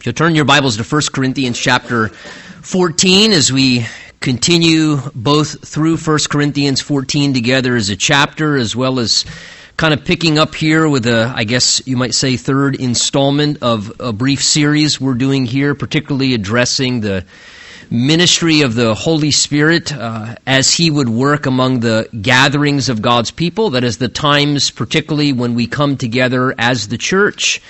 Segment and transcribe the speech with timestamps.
[0.00, 3.86] If you'll turn your Bibles to 1 Corinthians chapter 14 as we
[4.20, 9.26] continue both through 1 Corinthians 14 together as a chapter as well as
[9.76, 13.92] kind of picking up here with a, I guess you might say, third installment of
[14.00, 17.26] a brief series we're doing here, particularly addressing the
[17.90, 23.32] ministry of the Holy Spirit uh, as He would work among the gatherings of God's
[23.32, 23.68] people.
[23.68, 27.60] That is the times, particularly when we come together as the church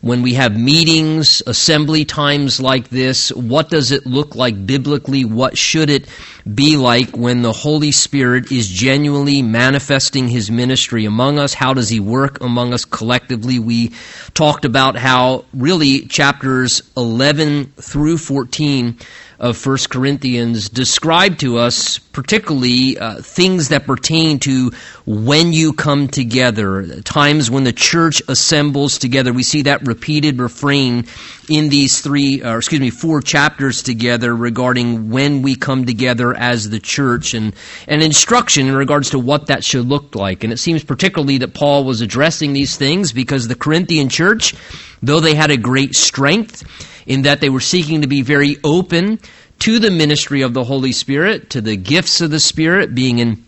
[0.00, 5.26] when we have meetings, assembly times like this, what does it look like biblically?
[5.26, 6.08] What should it
[6.54, 11.52] be like when the Holy Spirit is genuinely manifesting His ministry among us?
[11.52, 13.58] How does He work among us collectively?
[13.58, 13.92] We
[14.32, 18.98] talked about how really chapters 11 through 14
[19.40, 24.70] of First Corinthians describe to us particularly uh, things that pertain to
[25.06, 29.32] when you come together, times when the church assembles together.
[29.32, 31.06] We see that repeated refrain
[31.48, 36.68] in these three, or excuse me, four chapters together regarding when we come together as
[36.68, 37.56] the church and,
[37.88, 40.44] and instruction in regards to what that should look like.
[40.44, 44.54] And it seems particularly that Paul was addressing these things because the Corinthian church,
[45.02, 46.62] though they had a great strength,
[47.06, 49.18] in that they were seeking to be very open
[49.60, 53.44] to the ministry of the Holy Spirit, to the gifts of the Spirit being in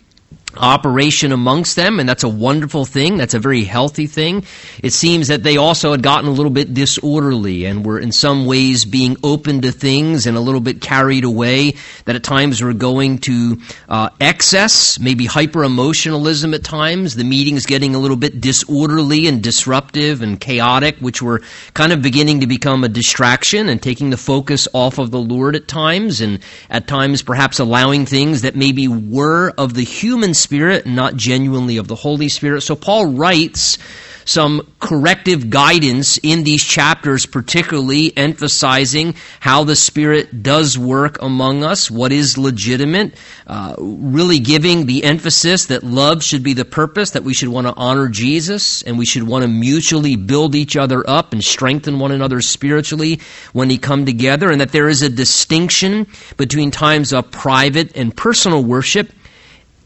[0.57, 3.17] operation amongst them, and that's a wonderful thing.
[3.17, 4.45] That's a very healthy thing.
[4.83, 8.47] It seems that they also had gotten a little bit disorderly and were in some
[8.47, 12.73] ways being open to things and a little bit carried away, that at times were
[12.73, 18.41] going to uh, excess, maybe hyper emotionalism at times, the meetings getting a little bit
[18.41, 21.43] disorderly and disruptive and chaotic, which were
[21.75, 25.57] kind of beginning to become a distraction and taking the focus off of the Lord
[25.57, 30.87] at times, and at times perhaps allowing things that maybe were of the human Spirit,
[30.87, 32.63] not genuinely of the Holy Spirit.
[32.63, 33.79] So Paul writes
[34.25, 41.91] some corrective guidance in these chapters, particularly emphasizing how the Spirit does work among us,
[41.91, 43.15] what is legitimate,
[43.47, 47.67] uh, really giving the emphasis that love should be the purpose, that we should want
[47.67, 51.99] to honor Jesus, and we should want to mutually build each other up and strengthen
[51.99, 53.21] one another spiritually
[53.53, 58.17] when we come together, and that there is a distinction between times of private and
[58.17, 59.11] personal worship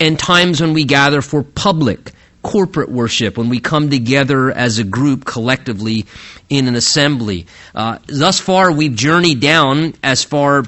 [0.00, 2.12] and times when we gather for public,
[2.42, 6.06] corporate worship, when we come together as a group collectively
[6.48, 7.46] in an assembly.
[7.74, 10.64] Uh, thus far, we've journeyed down as far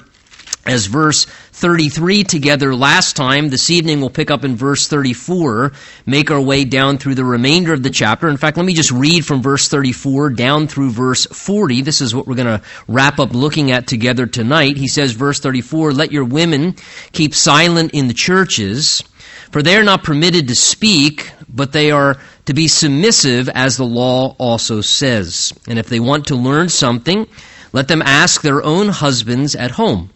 [0.69, 3.49] as verse 33 together last time.
[3.49, 5.72] This evening we'll pick up in verse 34,
[6.06, 8.28] make our way down through the remainder of the chapter.
[8.28, 11.83] In fact, let me just read from verse 34 down through verse 40.
[11.83, 14.77] This is what we're going to wrap up looking at together tonight.
[14.77, 16.77] He says, verse 34, Let your women
[17.12, 19.03] keep silent in the churches
[19.50, 23.84] for they are not permitted to speak, but they are to be submissive, as the
[23.84, 25.53] law also says.
[25.66, 27.26] And if they want to learn something,
[27.72, 30.10] let them ask their own husbands at home.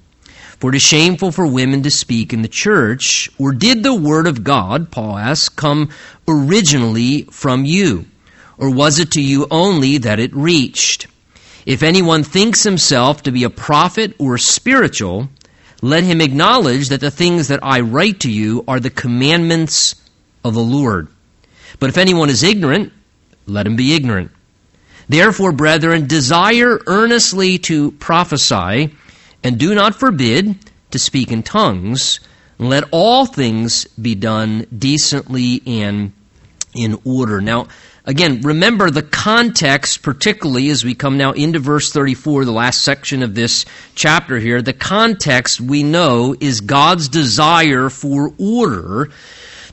[0.59, 3.29] For it is shameful for women to speak in the church.
[3.39, 5.91] Or did the word of God, Paul asks, come
[6.29, 8.07] originally from you?
[8.59, 11.09] Or was it to you only that it reached?
[11.67, 15.29] If anyone thinks himself to be a prophet or spiritual,
[15.83, 19.97] let him acknowledge that the things that I write to you are the commandments
[20.45, 21.09] of the Lord.
[21.81, 22.93] But if anyone is ignorant,
[23.47, 24.31] let him be ignorant.
[25.09, 28.95] Therefore, brethren, desire earnestly to prophesy,
[29.43, 30.57] and do not forbid
[30.93, 32.21] to speak in tongues.
[32.59, 36.13] Let all things be done decently and
[36.75, 37.41] in order.
[37.41, 37.67] Now,
[38.05, 43.23] Again, remember the context, particularly as we come now into verse 34, the last section
[43.23, 43.65] of this
[43.95, 44.61] chapter here.
[44.61, 49.11] The context we know is God's desire for order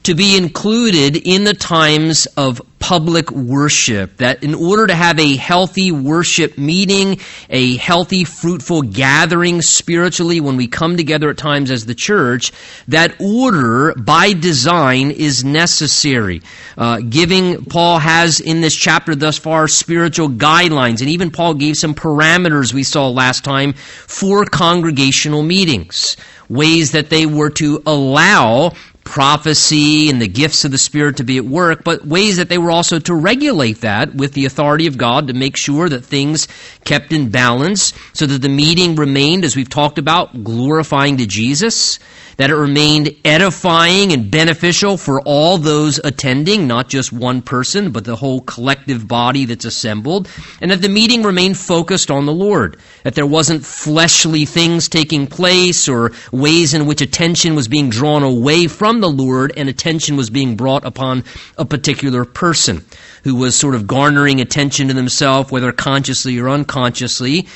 [0.04, 4.18] to be included in the times of public worship.
[4.18, 10.58] That in order to have a healthy worship meeting, a healthy, fruitful gathering spiritually when
[10.58, 12.52] we come together at times as the church,
[12.88, 16.42] that order by design is necessary.
[16.78, 21.78] Uh, giving, Paul has in this chapter thus far spiritual guidelines, and even Paul gave
[21.78, 26.16] some parameters we saw last time for congregational meetings
[26.50, 28.74] ways that they were to allow
[29.10, 32.60] prophecy and the gifts of the Spirit to be at work, but ways that they
[32.60, 36.48] were also to regulate that with the authority of God to make sure that things
[36.86, 41.98] kept in balance so that the meeting remained, as we've talked about, glorifying to Jesus
[42.40, 48.06] that it remained edifying and beneficial for all those attending, not just one person, but
[48.06, 50.26] the whole collective body that's assembled,
[50.62, 55.28] and that the meeting remained focused on the Lord, that there wasn't fleshly things taking
[55.28, 60.16] place or ways in which attention was being drawn away from the Lord and attention
[60.16, 61.26] was being brought upon
[61.58, 62.86] a particular person
[63.24, 67.48] who was sort of garnering attention to themselves, whether consciously or unconsciously,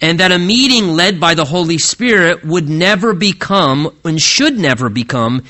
[0.00, 4.88] and that a meeting led by the Holy Spirit would never become and should never
[4.88, 5.44] become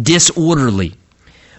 [0.00, 0.94] disorderly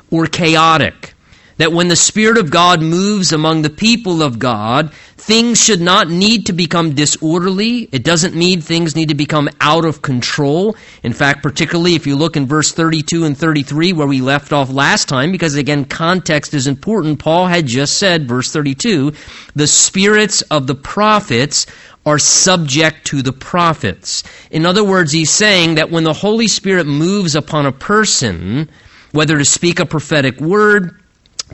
[0.09, 1.13] or chaotic
[1.57, 6.09] that when the Spirit of God moves among the people of God, things should not
[6.09, 7.89] need to become disorderly.
[7.91, 10.75] It doesn't mean things need to become out of control.
[11.03, 14.71] In fact, particularly if you look in verse 32 and 33 where we left off
[14.71, 19.13] last time, because again, context is important, Paul had just said, verse 32,
[19.55, 21.65] the spirits of the prophets
[22.05, 24.23] are subject to the prophets.
[24.49, 28.69] In other words, he's saying that when the Holy Spirit moves upon a person,
[29.11, 30.97] whether to speak a prophetic word,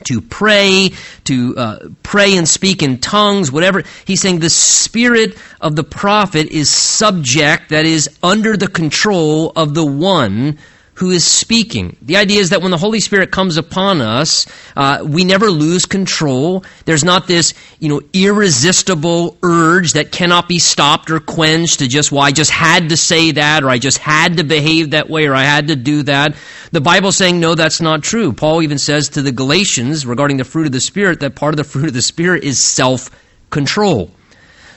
[0.04, 0.90] to pray,
[1.24, 3.84] to uh, pray and speak in tongues, whatever.
[4.04, 9.74] He's saying the spirit of the prophet is subject, that is, under the control of
[9.74, 10.58] the one
[10.94, 11.96] who is speaking.
[12.02, 14.46] The idea is that when the Holy Spirit comes upon us,
[14.76, 16.64] uh, we never lose control.
[16.84, 22.12] There's not this, you know, irresistible urge that cannot be stopped or quenched to just,
[22.12, 25.26] well, I just had to say that, or I just had to behave that way,
[25.26, 26.36] or I had to do that.
[26.70, 28.32] The Bible's saying, no, that's not true.
[28.32, 31.56] Paul even says to the Galatians regarding the fruit of the Spirit that part of
[31.56, 33.10] the fruit of the Spirit is self
[33.50, 34.12] control.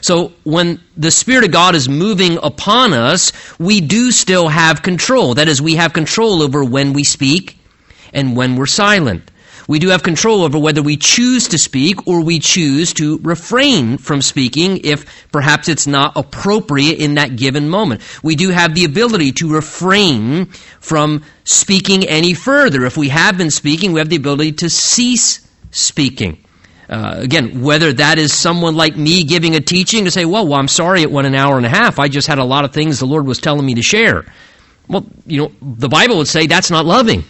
[0.08, 5.34] So when the Spirit of God is moving upon us, we do still have control.
[5.34, 7.60] That is, we have control over when we speak
[8.14, 9.30] and when we're silent.
[9.68, 13.98] We do have control over whether we choose to speak or we choose to refrain
[13.98, 18.00] from speaking if perhaps it's not appropriate in that given moment.
[18.24, 20.46] We do have the ability to refrain
[20.80, 22.86] from speaking any further.
[22.86, 26.46] If we have been speaking, we have the ability to cease speaking.
[26.90, 30.60] Uh, again, whether that is someone like me giving a teaching to say, well, well,
[30.60, 32.00] I'm sorry it went an hour and a half.
[32.00, 34.26] I just had a lot of things the Lord was telling me to share.
[34.88, 37.26] Well, you know, the Bible would say that's not loving.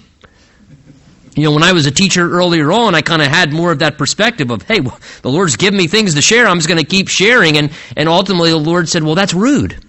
[1.35, 3.79] You know, when I was a teacher earlier on, I kind of had more of
[3.79, 6.47] that perspective of, hey, well, the Lord's given me things to share.
[6.47, 7.57] I'm just going to keep sharing.
[7.57, 9.83] And, and ultimately the Lord said, well, that's rude.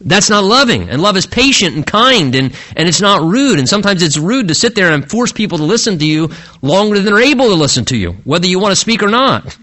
[0.00, 0.88] That's not loving.
[0.88, 3.58] And love is patient and kind and, and it's not rude.
[3.58, 6.30] And sometimes it's rude to sit there and force people to listen to you
[6.62, 9.56] longer than they're able to listen to you, whether you want to speak or not.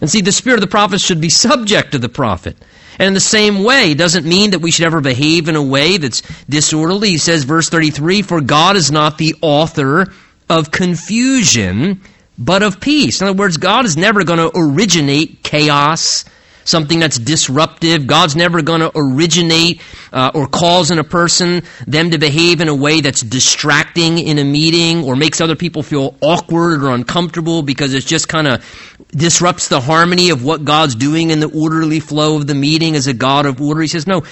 [0.00, 2.56] And see, the spirit of the prophet should be subject to the prophet.
[2.98, 5.96] And in the same way, doesn't mean that we should ever behave in a way
[5.96, 7.10] that's disorderly.
[7.10, 10.12] He says, verse 33, For God is not the author
[10.48, 12.00] of confusion,
[12.36, 13.20] but of peace.
[13.20, 16.24] In other words, God is never going to originate chaos
[16.68, 18.06] something that's disruptive.
[18.06, 19.80] God's never going to originate
[20.12, 24.38] uh, or cause in a person them to behave in a way that's distracting in
[24.38, 28.64] a meeting or makes other people feel awkward or uncomfortable because it just kind of
[29.12, 33.06] disrupts the harmony of what God's doing in the orderly flow of the meeting as
[33.06, 33.80] a God of order.
[33.80, 34.24] He says, no,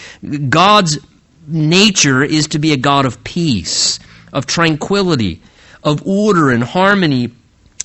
[0.49, 0.99] God's
[1.47, 3.99] nature is to be a God of peace,
[4.33, 5.41] of tranquility,
[5.83, 7.31] of order and harmony.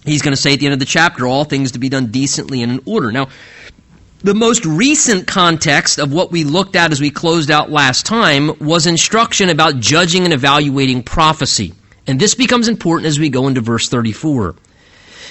[0.04, 2.08] He's going to say at the end of the chapter, all things to be done
[2.08, 3.12] decently and in order.
[3.12, 3.30] Now,
[4.24, 8.52] the most recent context of what we looked at as we closed out last time
[8.60, 11.74] was instruction about judging and evaluating prophecy.
[12.06, 14.56] And this becomes important as we go into verse 34.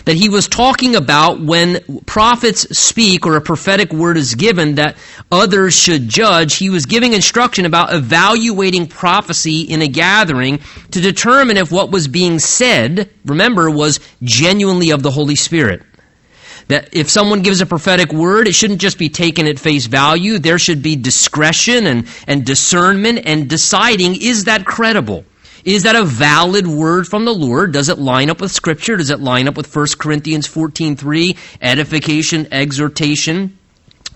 [0.07, 4.97] That he was talking about when prophets speak or a prophetic word is given that
[5.31, 6.57] others should judge.
[6.57, 10.61] He was giving instruction about evaluating prophecy in a gathering
[10.93, 15.83] to determine if what was being said, remember, was genuinely of the Holy Spirit.
[16.71, 20.39] That if someone gives a prophetic word, it shouldn't just be taken at face value.
[20.39, 25.25] There should be discretion and, and discernment and deciding is that credible?
[25.65, 27.73] Is that a valid word from the Lord?
[27.73, 28.97] Does it line up with Scripture?
[28.97, 33.59] Does it line up with 1 Corinthians 14.3, edification, exhortation?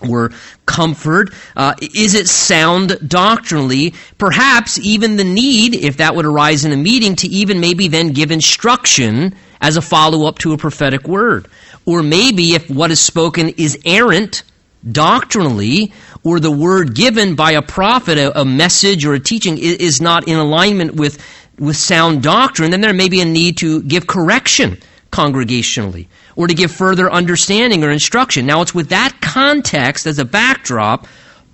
[0.01, 0.31] or
[0.65, 1.33] comfort?
[1.55, 3.93] Uh, is it sound doctrinally?
[4.17, 8.11] Perhaps even the need, if that would arise in a meeting, to even maybe then
[8.11, 11.47] give instruction as a follow up to a prophetic word.
[11.85, 14.43] Or maybe if what is spoken is errant
[14.89, 20.01] doctrinally, or the word given by a prophet, a, a message or a teaching, is,
[20.01, 21.23] not in alignment with,
[21.59, 24.77] with sound doctrine, then there may be a need to give correction
[25.11, 28.45] congregationally or to give further understanding or instruction.
[28.45, 31.07] Now, it's with that context as a backdrop.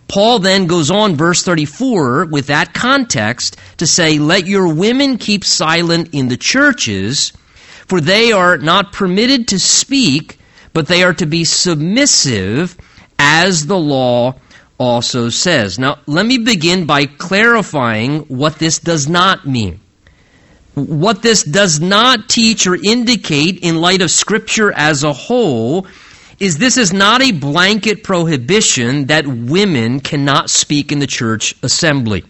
[0.07, 5.45] Paul then goes on, verse 34, with that context to say, Let your women keep
[5.45, 7.31] silent in the churches
[7.87, 10.39] for they are not permitted to speak,
[10.73, 12.77] but they are to be submissive,
[13.19, 14.35] as the law
[14.77, 15.77] also says.
[15.77, 19.79] Now, let me begin by clarifying what this does not mean.
[20.73, 25.85] What this does not teach or indicate in light of Scripture as a whole
[26.39, 32.23] is this is not a blanket prohibition that women cannot speak in the church assembly.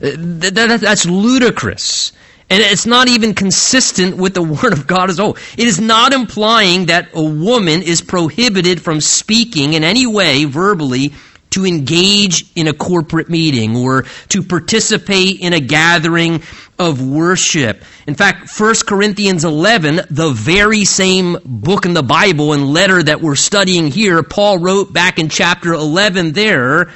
[0.00, 2.12] That's ludicrous.
[2.50, 5.36] And it's not even consistent with the Word of God as a whole.
[5.56, 11.12] It is not implying that a woman is prohibited from speaking in any way verbally
[11.50, 16.42] to engage in a corporate meeting or to participate in a gathering
[16.80, 17.84] of worship.
[18.08, 23.20] In fact, 1 Corinthians 11, the very same book in the Bible and letter that
[23.20, 26.92] we're studying here, Paul wrote back in chapter 11 there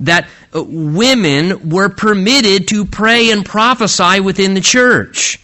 [0.00, 5.38] that Uh, women were permitted to pray and prophesy within the church.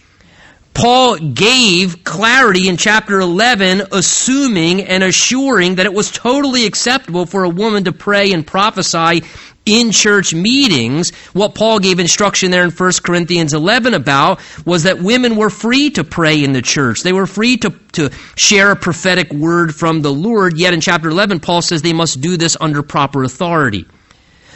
[0.74, 7.42] Paul gave clarity in chapter 11, assuming and assuring that it was totally acceptable for
[7.42, 9.24] a woman to pray and prophesy
[9.66, 11.10] in church meetings.
[11.32, 15.90] What Paul gave instruction there in 1 Corinthians 11 about was that women were free
[15.90, 17.02] to pray in the church.
[17.02, 20.58] They were free to, to share a prophetic word from the Lord.
[20.58, 23.86] Yet in chapter 11, Paul says they must do this under proper authority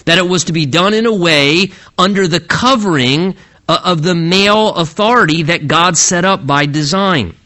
[0.05, 3.37] that it was to be done in a way under the covering
[3.69, 7.37] uh, of the male authority that God set up by design.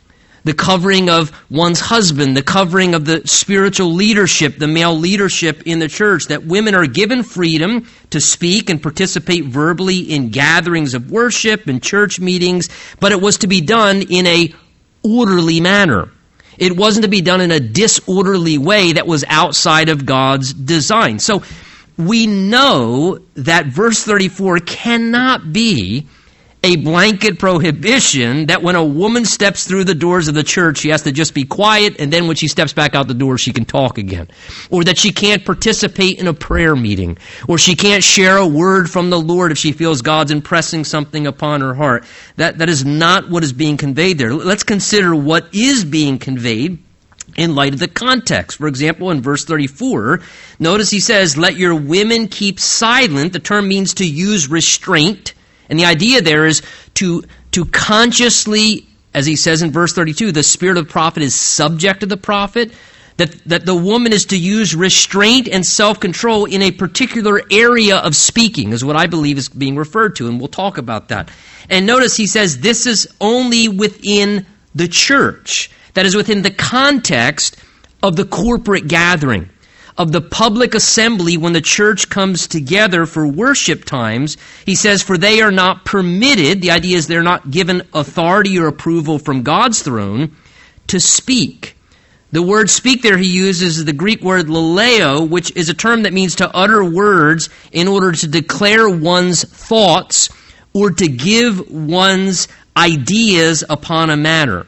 [0.45, 5.81] The covering of one's husband, the covering of the spiritual leadership, the male leadership in
[5.81, 11.11] the church, that women are given freedom to speak and participate verbally in gatherings of
[11.11, 12.69] worship and church meetings,
[13.01, 14.55] but it was to be done in a
[15.03, 16.11] orderly manner.
[16.59, 21.19] It wasn't to be done in a disorderly way that was outside of God's design.
[21.19, 21.43] So
[21.97, 26.07] we know that verse 34 cannot be
[26.67, 30.89] a blanket prohibition that when a woman steps through the doors of the church, she
[30.89, 33.53] has to just be quiet, and then when she steps back out the door, she
[33.53, 34.29] can talk again.
[34.69, 37.19] Or that she can't participate in a prayer meeting.
[37.49, 41.27] Or she can't share a word from the Lord if she feels God's impressing something
[41.27, 42.05] upon her heart.
[42.35, 44.35] That, that is not what is being conveyed there.
[44.35, 46.83] Let's consider what is being conveyed
[47.37, 48.59] in light of the context.
[48.59, 50.21] For example, in verse 34,
[50.59, 53.33] notice he says, Let your women keep silent.
[53.33, 55.35] The term means to use restraint.
[55.69, 56.63] And the idea there is
[56.95, 61.35] to, to consciously, as he says in verse 32, the spirit of the prophet is
[61.35, 62.73] subject to the prophet.
[63.19, 67.97] That, that the woman is to use restraint and self control in a particular area
[67.97, 71.31] of speaking, is what I believe is being referred to, and we'll talk about that.
[71.71, 77.57] And notice he says this is only within the church that is within the context
[78.03, 79.49] of the corporate gathering,
[79.97, 84.37] of the public assembly when the church comes together for worship times.
[84.67, 88.67] He says, For they are not permitted, the idea is they're not given authority or
[88.67, 90.37] approval from God's throne
[90.89, 91.79] to speak.
[92.31, 96.03] The word speak there he uses is the Greek word laleo, which is a term
[96.03, 100.29] that means to utter words in order to declare one's thoughts
[100.75, 104.67] or to give one's ideas upon a matter.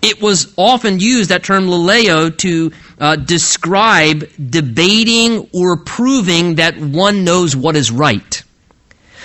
[0.00, 7.24] It was often used, that term laleo, to uh, describe debating or proving that one
[7.24, 8.42] knows what is right.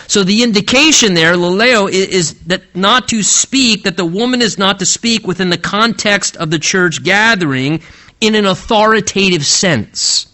[0.07, 4.79] So the indication there, laleo, is, that not to speak, that the woman is not
[4.79, 7.81] to speak within the context of the church gathering
[8.19, 10.27] in an authoritative sense.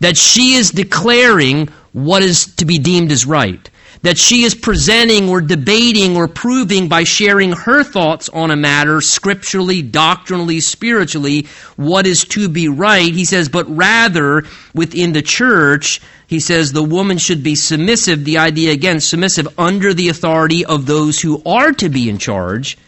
[0.00, 3.69] That she is declaring what is to be deemed as right
[4.02, 9.00] that she is presenting or debating or proving by sharing her thoughts on a matter
[9.00, 13.12] scripturally, doctrinally, spiritually, what is to be right.
[13.12, 18.24] He says, but rather within the church, he says the woman should be submissive.
[18.24, 22.78] The idea again, submissive under the authority of those who are to be in charge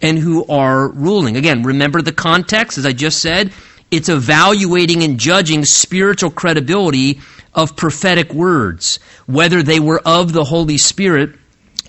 [0.00, 1.36] and who are ruling.
[1.36, 3.52] Again, remember the context, as I just said.
[3.90, 7.20] It's evaluating and judging spiritual credibility
[7.56, 11.30] of prophetic words, whether they were of the Holy Spirit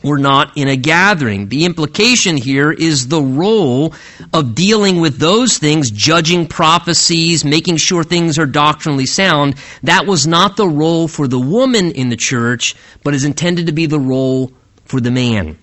[0.03, 1.49] or not in a gathering.
[1.49, 3.93] The implication here is the role
[4.33, 9.55] of dealing with those things, judging prophecies, making sure things are doctrinally sound.
[9.83, 13.73] That was not the role for the woman in the church, but is intended to
[13.73, 14.53] be the role
[14.85, 15.57] for the man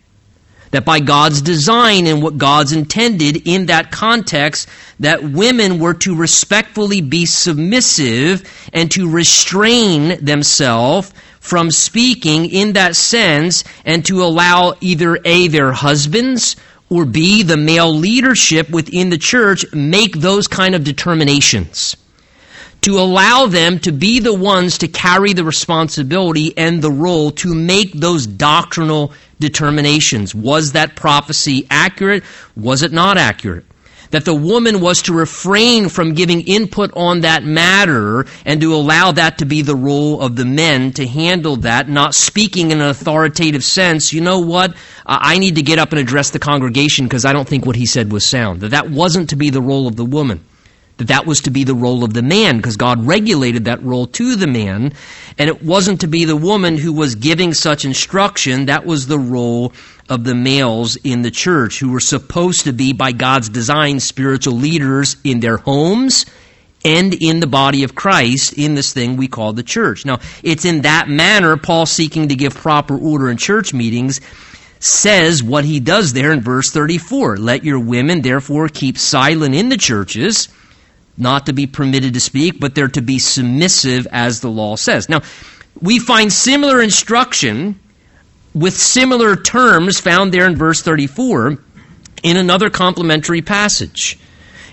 [0.74, 6.16] that by God's design and what God's intended in that context, that women were to
[6.16, 14.74] respectfully be submissive and to restrain themselves from speaking in that sense and to allow
[14.80, 16.56] either A, their husbands,
[16.90, 21.96] or B, the male leadership within the church make those kind of determinations.
[22.80, 27.54] To allow them to be the ones to carry the responsibility and the role to
[27.54, 29.12] make those doctrinal
[29.44, 30.34] determinations.
[30.34, 32.24] Was that prophecy accurate?
[32.56, 33.64] Was it not accurate?
[34.10, 39.12] That the woman was to refrain from giving input on that matter and to allow
[39.12, 42.88] that to be the role of the men to handle that, not speaking in an
[42.88, 44.12] authoritative sense.
[44.12, 44.76] You know what?
[45.04, 47.86] I need to get up and address the congregation because I don't think what he
[47.86, 48.60] said was sound.
[48.60, 50.44] That that wasn't to be the role of the woman
[50.96, 54.06] that that was to be the role of the man because God regulated that role
[54.08, 54.92] to the man
[55.38, 59.18] and it wasn't to be the woman who was giving such instruction that was the
[59.18, 59.72] role
[60.08, 64.54] of the males in the church who were supposed to be by God's design spiritual
[64.54, 66.26] leaders in their homes
[66.84, 70.04] and in the body of Christ in this thing we call the church.
[70.04, 74.20] Now, it's in that manner Paul seeking to give proper order in church meetings
[74.80, 77.38] says what he does there in verse 34.
[77.38, 80.48] Let your women therefore keep silent in the churches
[81.16, 85.08] not to be permitted to speak, but they're to be submissive as the law says.
[85.08, 85.22] Now,
[85.80, 87.78] we find similar instruction
[88.54, 91.58] with similar terms found there in verse 34
[92.22, 94.18] in another complementary passage.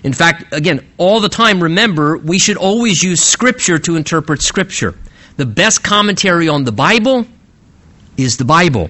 [0.03, 4.95] In fact, again, all the time, remember, we should always use Scripture to interpret Scripture.
[5.37, 7.25] The best commentary on the Bible
[8.17, 8.89] is the Bible.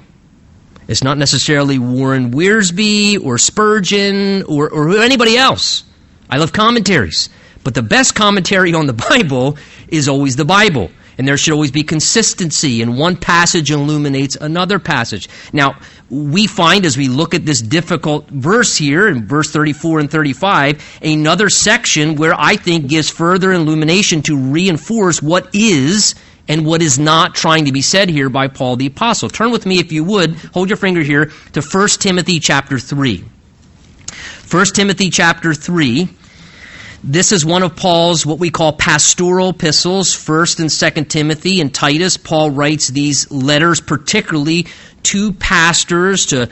[0.88, 5.84] It's not necessarily Warren Wiersbe or Spurgeon or, or anybody else.
[6.30, 7.30] I love commentaries.
[7.64, 10.92] But the best commentary on the Bible is always the Bible.
[11.18, 15.30] And there should always be consistency, and one passage illuminates another passage.
[15.54, 15.78] Now,
[16.10, 21.00] we find as we look at this difficult verse here in verse 34 and 35,
[21.04, 26.16] another section where I think gives further illumination to reinforce what is
[26.48, 29.30] and what is not trying to be said here by Paul the Apostle.
[29.30, 33.24] Turn with me, if you would, hold your finger here to 1 Timothy chapter 3.
[34.50, 36.10] 1 Timothy chapter 3.
[37.04, 41.74] This is one of Paul's what we call pastoral epistles, 1st and 2nd Timothy and
[41.74, 42.16] Titus.
[42.16, 44.68] Paul writes these letters particularly
[45.04, 46.48] to pastors, to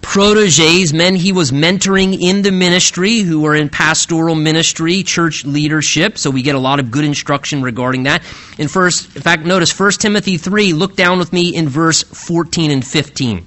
[0.00, 6.16] proteges, men he was mentoring in the ministry who are in pastoral ministry, church leadership.
[6.16, 8.22] So we get a lot of good instruction regarding that.
[8.56, 12.70] In first, in fact, notice 1 Timothy 3, look down with me in verse 14
[12.70, 13.44] and 15.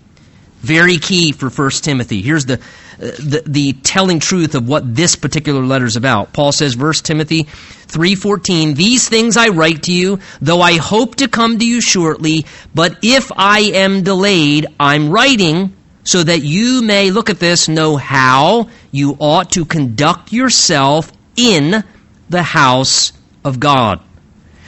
[0.60, 2.22] Very key for 1 Timothy.
[2.22, 2.60] Here's the,
[3.02, 6.34] the, the telling truth of what this particular letter is about.
[6.34, 11.28] Paul says, verse Timothy 3.14, These things I write to you, though I hope to
[11.28, 17.10] come to you shortly, but if I am delayed, I'm writing so that you may,
[17.10, 21.84] look at this, know how you ought to conduct yourself in
[22.30, 24.00] the house of God,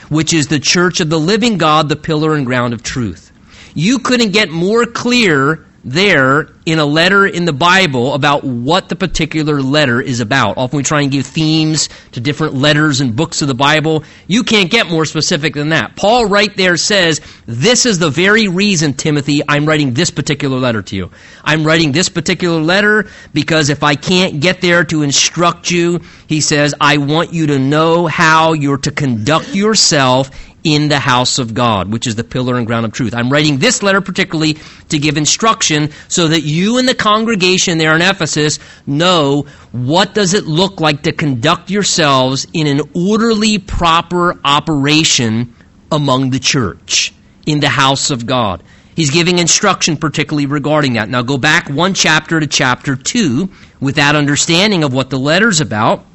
[0.08, 3.32] which is the church of the living God, the pillar and ground of truth.
[3.74, 8.96] You couldn't get more clear there in a letter in the Bible about what the
[8.96, 10.56] particular letter is about.
[10.56, 14.04] Often we try and give themes to different letters and books of the Bible.
[14.26, 15.94] You can't get more specific than that.
[15.94, 20.80] Paul right there says, this is the very reason, Timothy, I'm writing this particular letter
[20.80, 21.10] to you.
[21.44, 26.40] I'm writing this particular letter because if I can't get there to instruct you, he
[26.40, 30.30] says, I want you to know how you're to conduct yourself
[30.64, 33.14] in the house of God, which is the pillar and ground of truth.
[33.14, 34.56] I'm writing this letter particularly
[34.88, 40.32] to give instruction so that you and the congregation there in Ephesus know what does
[40.32, 45.54] it look like to conduct yourselves in an orderly, proper operation
[45.92, 47.12] among the church,
[47.46, 48.62] in the house of God.
[48.96, 51.10] He's giving instruction particularly regarding that.
[51.10, 53.50] Now go back one chapter to chapter 2
[53.80, 56.06] with that understanding of what the letter's about.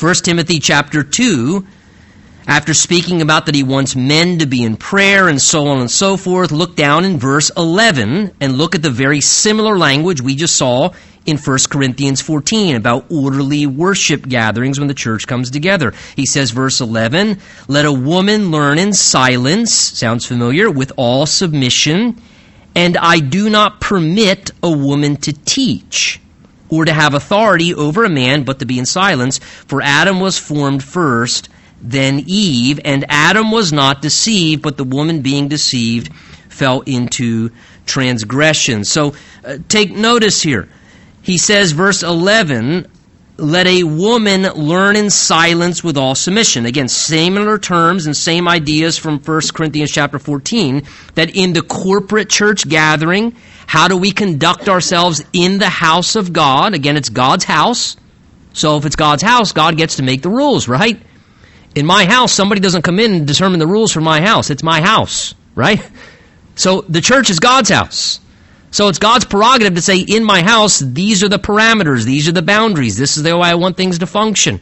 [0.00, 1.66] 1 Timothy chapter 2
[2.46, 5.90] after speaking about that he wants men to be in prayer and so on and
[5.90, 10.34] so forth, look down in verse 11 and look at the very similar language we
[10.34, 10.92] just saw
[11.24, 15.94] in 1 Corinthians 14 about orderly worship gatherings when the church comes together.
[16.16, 22.20] He says, verse 11, Let a woman learn in silence, sounds familiar, with all submission,
[22.74, 26.20] and I do not permit a woman to teach
[26.68, 30.38] or to have authority over a man, but to be in silence, for Adam was
[30.38, 31.48] formed first
[31.84, 36.12] than Eve, and Adam was not deceived, but the woman being deceived
[36.48, 37.50] fell into
[37.84, 38.84] transgression.
[38.84, 40.68] So uh, take notice here.
[41.20, 42.86] He says, verse 11,
[43.36, 46.64] let a woman learn in silence with all submission.
[46.64, 52.30] Again, similar terms and same ideas from 1 Corinthians chapter 14, that in the corporate
[52.30, 56.74] church gathering, how do we conduct ourselves in the house of God?
[56.74, 57.96] Again, it's God's house.
[58.52, 61.00] So if it's God's house, God gets to make the rules, right?
[61.74, 64.50] In my house, somebody doesn't come in and determine the rules for my house.
[64.50, 65.84] It's my house, right?
[66.54, 68.20] So the church is God's house.
[68.70, 72.32] So it's God's prerogative to say, in my house, these are the parameters, these are
[72.32, 74.60] the boundaries, this is the way I want things to function.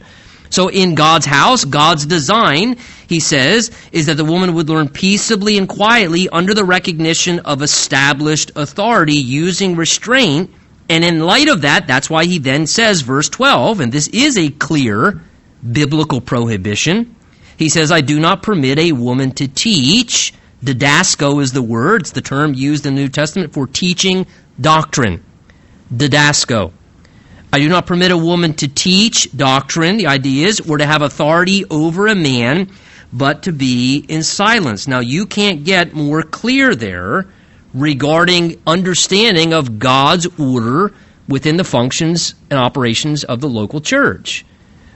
[0.51, 5.57] So in God's house, God's design, he says, is that the woman would learn peaceably
[5.57, 10.51] and quietly under the recognition of established authority using restraint.
[10.89, 14.37] And in light of that, that's why he then says, verse 12, and this is
[14.37, 15.23] a clear
[15.71, 17.15] biblical prohibition.
[17.57, 20.33] He says, I do not permit a woman to teach.
[20.63, 24.25] Didasko is the word, it's the term used in the New Testament for teaching
[24.59, 25.23] doctrine.
[25.93, 26.71] Didasko.
[27.51, 31.03] I do not permit a woman to teach doctrine, the idea is, or to have
[31.03, 32.71] authority over a man,
[33.11, 34.87] but to be in silence.
[34.87, 37.27] Now, you can't get more clear there
[37.73, 40.93] regarding understanding of God's order
[41.27, 44.45] within the functions and operations of the local church.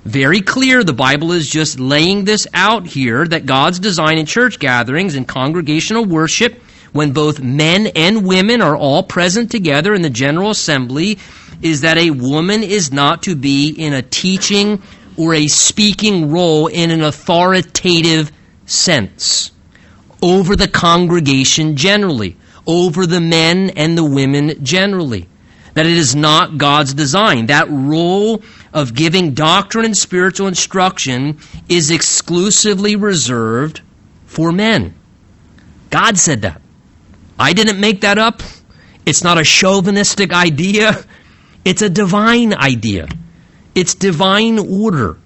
[0.07, 4.57] Very clear, the Bible is just laying this out here that God's design in church
[4.57, 10.09] gatherings and congregational worship, when both men and women are all present together in the
[10.09, 11.19] general assembly,
[11.61, 14.81] is that a woman is not to be in a teaching
[15.17, 18.31] or a speaking role in an authoritative
[18.65, 19.51] sense
[20.21, 25.27] over the congregation generally, over the men and the women generally.
[25.73, 27.47] That it is not God's design.
[27.47, 28.41] That role
[28.73, 33.81] of giving doctrine and spiritual instruction is exclusively reserved
[34.25, 34.93] for men.
[35.89, 36.61] God said that.
[37.39, 38.41] I didn't make that up.
[39.05, 41.03] It's not a chauvinistic idea.
[41.63, 43.07] It's a divine idea.
[43.75, 45.17] It's divine order.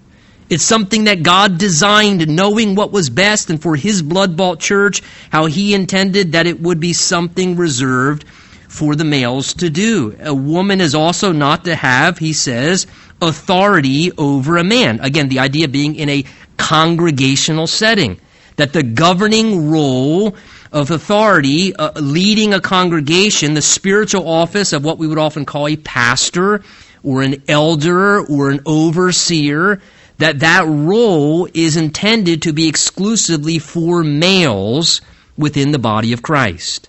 [0.50, 5.02] It's something that God designed, knowing what was best, and for His blood bought church,
[5.30, 8.24] how He intended that it would be something reserved
[8.72, 10.16] for the males to do.
[10.20, 12.86] A woman is also not to have, he says,
[13.22, 15.00] authority over a man.
[15.00, 16.24] Again, the idea being in a
[16.58, 18.20] congregational setting.
[18.56, 20.36] That the governing role
[20.72, 25.68] of authority, uh, leading a congregation, the spiritual office of what we would often call
[25.68, 26.62] a pastor
[27.02, 29.80] or an elder or an overseer,
[30.18, 35.00] that that role is intended to be exclusively for males
[35.36, 36.88] within the body of Christ.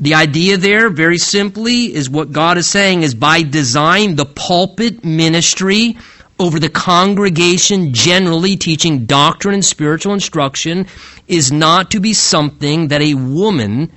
[0.00, 5.04] The idea there, very simply, is what God is saying is by design, the pulpit
[5.04, 5.96] ministry
[6.38, 10.86] over the congregation generally teaching doctrine and spiritual instruction
[11.26, 13.90] is not to be something that a woman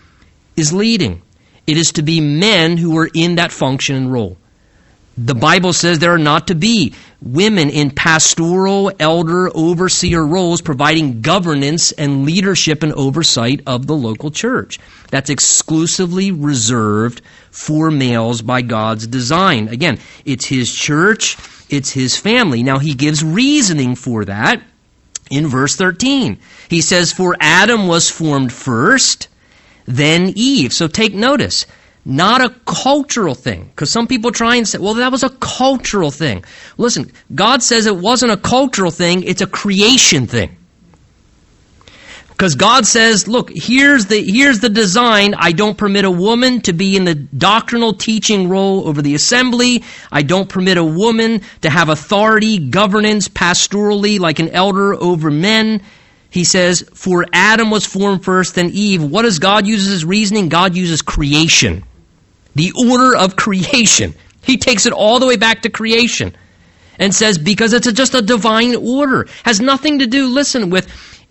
[0.57, 1.21] is leading.
[1.67, 4.37] It is to be men who are in that function and role.
[5.17, 11.21] The Bible says there are not to be women in pastoral, elder, overseer roles providing
[11.21, 14.79] governance and leadership and oversight of the local church.
[15.09, 17.21] That's exclusively reserved
[17.51, 19.67] for males by God's design.
[19.67, 21.37] Again, it's His church,
[21.69, 22.63] it's His family.
[22.63, 24.63] Now, He gives reasoning for that
[25.29, 26.39] in verse 13.
[26.69, 29.27] He says, For Adam was formed first,
[29.85, 30.71] then Eve.
[30.71, 31.65] So take notice
[32.05, 33.65] not a cultural thing.
[33.65, 36.43] Because some people try and say, well, that was a cultural thing.
[36.77, 40.57] Listen, God says it wasn't a cultural thing, it's a creation thing.
[42.29, 45.35] Because God says, look, here's the, here's the design.
[45.37, 49.83] I don't permit a woman to be in the doctrinal teaching role over the assembly.
[50.11, 55.83] I don't permit a woman to have authority, governance, pastorally, like an elder over men.
[56.31, 59.03] He says, for Adam was formed first, then Eve.
[59.03, 60.49] What does God use as reasoning?
[60.49, 61.83] God uses creation
[62.55, 64.13] the order of creation.
[64.43, 66.35] He takes it all the way back to creation
[66.99, 69.27] and says, because it's a, just a divine order.
[69.43, 70.87] Has nothing to do, listen, with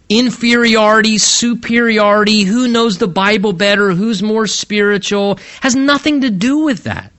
[0.09, 5.39] inferiority, superiority, who knows the Bible better, who's more spiritual.
[5.61, 7.13] Has nothing to do with that.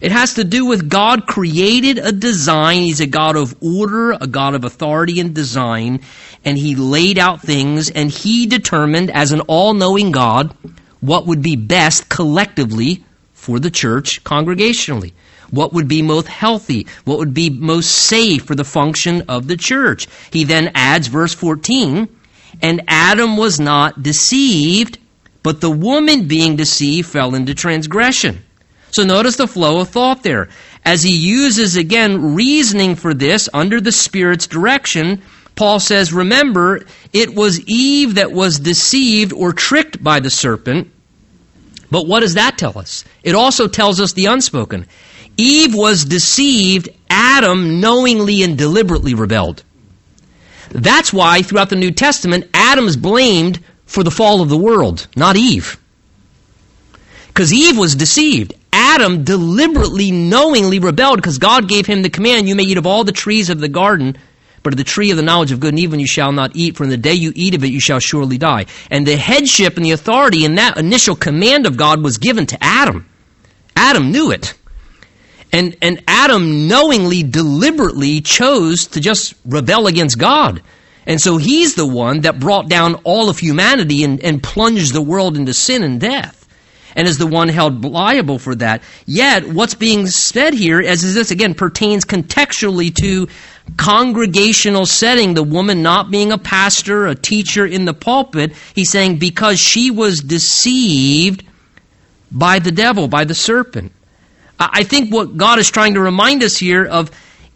[0.00, 2.82] It has to do with God created a design.
[2.82, 6.00] He's a God of order, a God of authority and design,
[6.44, 10.54] and He laid out things, and He determined, as an all knowing God,
[11.00, 13.04] what would be best collectively
[13.46, 15.12] for the church congregationally.
[15.50, 16.88] What would be most healthy?
[17.04, 20.08] What would be most safe for the function of the church?
[20.32, 22.08] He then adds verse 14,
[22.60, 24.98] and Adam was not deceived,
[25.44, 28.42] but the woman being deceived fell into transgression.
[28.90, 30.48] So notice the flow of thought there.
[30.84, 35.22] As he uses again reasoning for this under the Spirit's direction,
[35.54, 40.90] Paul says, remember, it was Eve that was deceived or tricked by the serpent.
[41.90, 43.04] But what does that tell us?
[43.22, 44.86] It also tells us the unspoken.
[45.36, 49.62] Eve was deceived, Adam knowingly and deliberately rebelled.
[50.70, 55.36] That's why throughout the New Testament, Adam's blamed for the fall of the world, not
[55.36, 55.78] Eve.
[57.28, 58.54] Because Eve was deceived.
[58.72, 63.04] Adam deliberately, knowingly rebelled because God gave him the command, you may eat of all
[63.04, 64.16] the trees of the garden,
[64.66, 66.76] but of the tree of the knowledge of good and evil you shall not eat,
[66.76, 68.66] for in the day you eat of it you shall surely die.
[68.90, 72.58] And the headship and the authority in that initial command of God was given to
[72.60, 73.08] Adam.
[73.76, 74.54] Adam knew it.
[75.52, 80.62] And, and Adam knowingly, deliberately chose to just rebel against God.
[81.06, 85.00] And so he's the one that brought down all of humanity and, and plunged the
[85.00, 86.35] world into sin and death
[86.96, 88.82] and is the one held liable for that.
[89.04, 93.28] Yet, what's being said here, as is this again, pertains contextually to
[93.76, 99.18] congregational setting, the woman not being a pastor, a teacher in the pulpit, he's saying
[99.18, 101.44] because she was deceived
[102.32, 103.92] by the devil, by the serpent.
[104.58, 107.10] I think what God is trying to remind us here of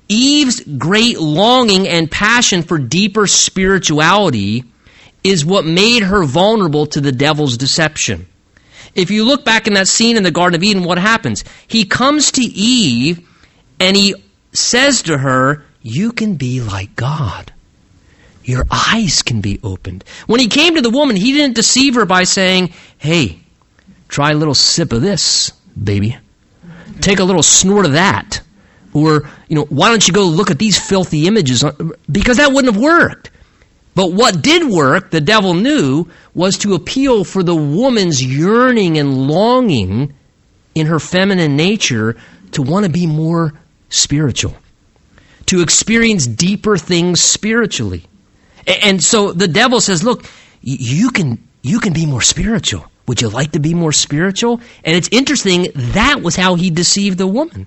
[0.09, 4.65] Eve's great longing and passion for deeper spirituality
[5.25, 8.27] is what made her vulnerable to the devil's deception.
[8.95, 11.45] If you look back in that scene in the Garden of Eden, what happens?
[11.67, 13.27] He comes to Eve
[13.79, 14.15] and he
[14.53, 17.53] says to her, You can be like God.
[18.45, 20.05] Your eyes can be opened.
[20.27, 23.41] When he came to the woman, he didn't deceive her by saying, Hey,
[24.09, 26.17] try a little sip of this, baby.
[27.01, 28.41] Take a little snort of that.
[28.93, 31.65] Or, you know, why don't you go look at these filthy images?
[32.11, 33.31] Because that wouldn't have worked.
[33.95, 39.29] But what did work, the devil knew, was to appeal for the woman's yearning and
[39.29, 40.15] longing
[40.75, 42.17] in her feminine nature
[42.53, 43.53] to want to be more
[43.89, 44.55] spiritual,
[45.47, 48.05] to experience deeper things spiritually.
[48.67, 50.25] And so the devil says, look,
[50.63, 52.87] you can, you can be more spiritual.
[53.09, 54.61] Would you like to be more spiritual?
[54.85, 57.67] And it's interesting, that was how he deceived the woman.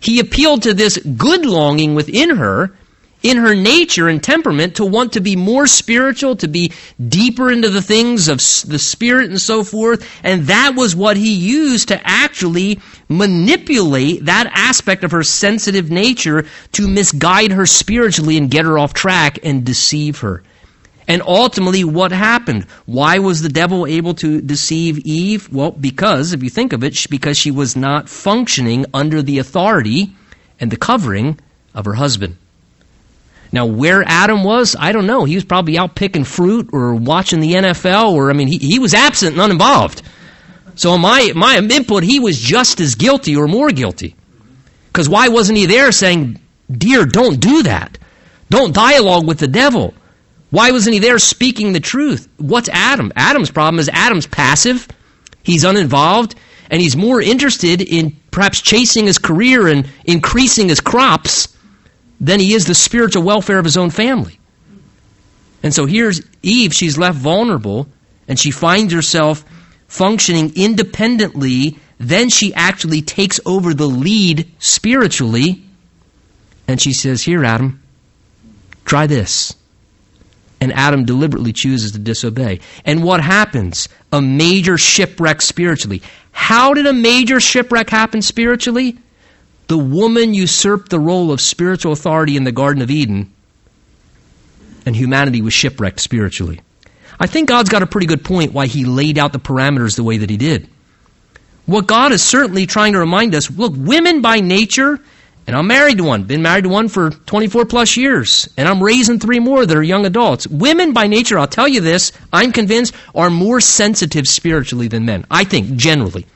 [0.00, 2.74] He appealed to this good longing within her
[3.22, 6.72] in her nature and temperament to want to be more spiritual, to be
[7.08, 10.08] deeper into the things of the Spirit and so forth.
[10.22, 16.46] And that was what he used to actually manipulate that aspect of her sensitive nature
[16.72, 20.42] to misguide her spiritually and get her off track and deceive her.
[21.08, 22.66] And ultimately, what happened?
[22.86, 25.52] Why was the devil able to deceive Eve?
[25.52, 30.14] Well, because, if you think of it, because she was not functioning under the authority
[30.60, 31.40] and the covering
[31.74, 32.36] of her husband.
[33.52, 35.24] Now, where Adam was, I don't know.
[35.24, 38.78] He was probably out picking fruit or watching the NFL, or, I mean, he, he
[38.78, 40.02] was absent and uninvolved.
[40.76, 44.14] So, my, my input, he was just as guilty or more guilty.
[44.86, 47.98] Because why wasn't he there saying, Dear, don't do that?
[48.48, 49.94] Don't dialogue with the devil.
[50.50, 52.28] Why wasn't he there speaking the truth?
[52.38, 53.12] What's Adam?
[53.16, 54.88] Adam's problem is Adam's passive,
[55.42, 56.34] he's uninvolved,
[56.70, 61.56] and he's more interested in perhaps chasing his career and increasing his crops
[62.20, 64.38] than he is the spiritual welfare of his own family.
[65.62, 67.88] And so here's Eve, she's left vulnerable,
[68.28, 69.44] and she finds herself
[69.88, 71.78] functioning independently.
[71.98, 75.62] Then she actually takes over the lead spiritually,
[76.68, 77.82] and she says, Here, Adam,
[78.84, 79.54] try this.
[80.62, 82.60] And Adam deliberately chooses to disobey.
[82.84, 83.88] And what happens?
[84.12, 86.02] A major shipwreck spiritually.
[86.32, 88.98] How did a major shipwreck happen spiritually?
[89.70, 93.32] The woman usurped the role of spiritual authority in the Garden of Eden,
[94.84, 96.60] and humanity was shipwrecked spiritually.
[97.20, 100.02] I think God's got a pretty good point why he laid out the parameters the
[100.02, 100.68] way that he did.
[101.66, 104.98] What God is certainly trying to remind us look, women by nature,
[105.46, 108.82] and I'm married to one, been married to one for 24 plus years, and I'm
[108.82, 110.48] raising three more that are young adults.
[110.48, 115.26] Women by nature, I'll tell you this, I'm convinced, are more sensitive spiritually than men.
[115.30, 116.26] I think, generally.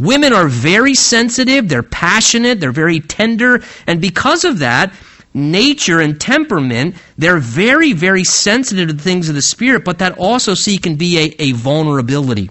[0.00, 4.94] Women are very sensitive, they're passionate, they're very tender, and because of that,
[5.34, 10.16] nature and temperament, they're very, very sensitive to the things of the Spirit, but that
[10.16, 12.50] also, see, can be a, a vulnerability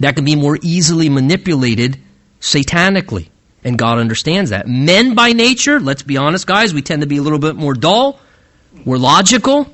[0.00, 1.98] that can be more easily manipulated
[2.40, 3.28] satanically.
[3.62, 4.66] And God understands that.
[4.66, 7.74] Men by nature, let's be honest, guys, we tend to be a little bit more
[7.74, 8.18] dull.
[8.86, 9.70] We're logical.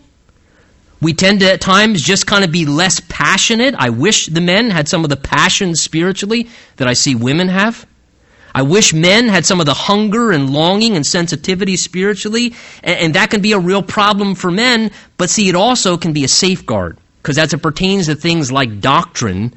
[1.02, 3.74] We tend to at times just kind of be less passionate.
[3.76, 7.84] I wish the men had some of the passion spiritually that I see women have.
[8.54, 13.14] I wish men had some of the hunger and longing and sensitivity spiritually, and, and
[13.14, 16.28] that can be a real problem for men, but see, it also can be a
[16.28, 19.54] safeguard, because as it pertains to things like doctrine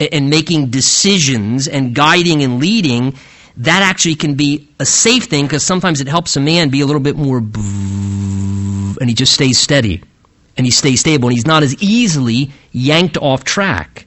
[0.00, 3.14] and, and making decisions and guiding and leading,
[3.58, 6.86] that actually can be a safe thing, because sometimes it helps a man be a
[6.86, 10.02] little bit more, and he just stays steady
[10.58, 14.06] and he stays stable and he's not as easily yanked off track.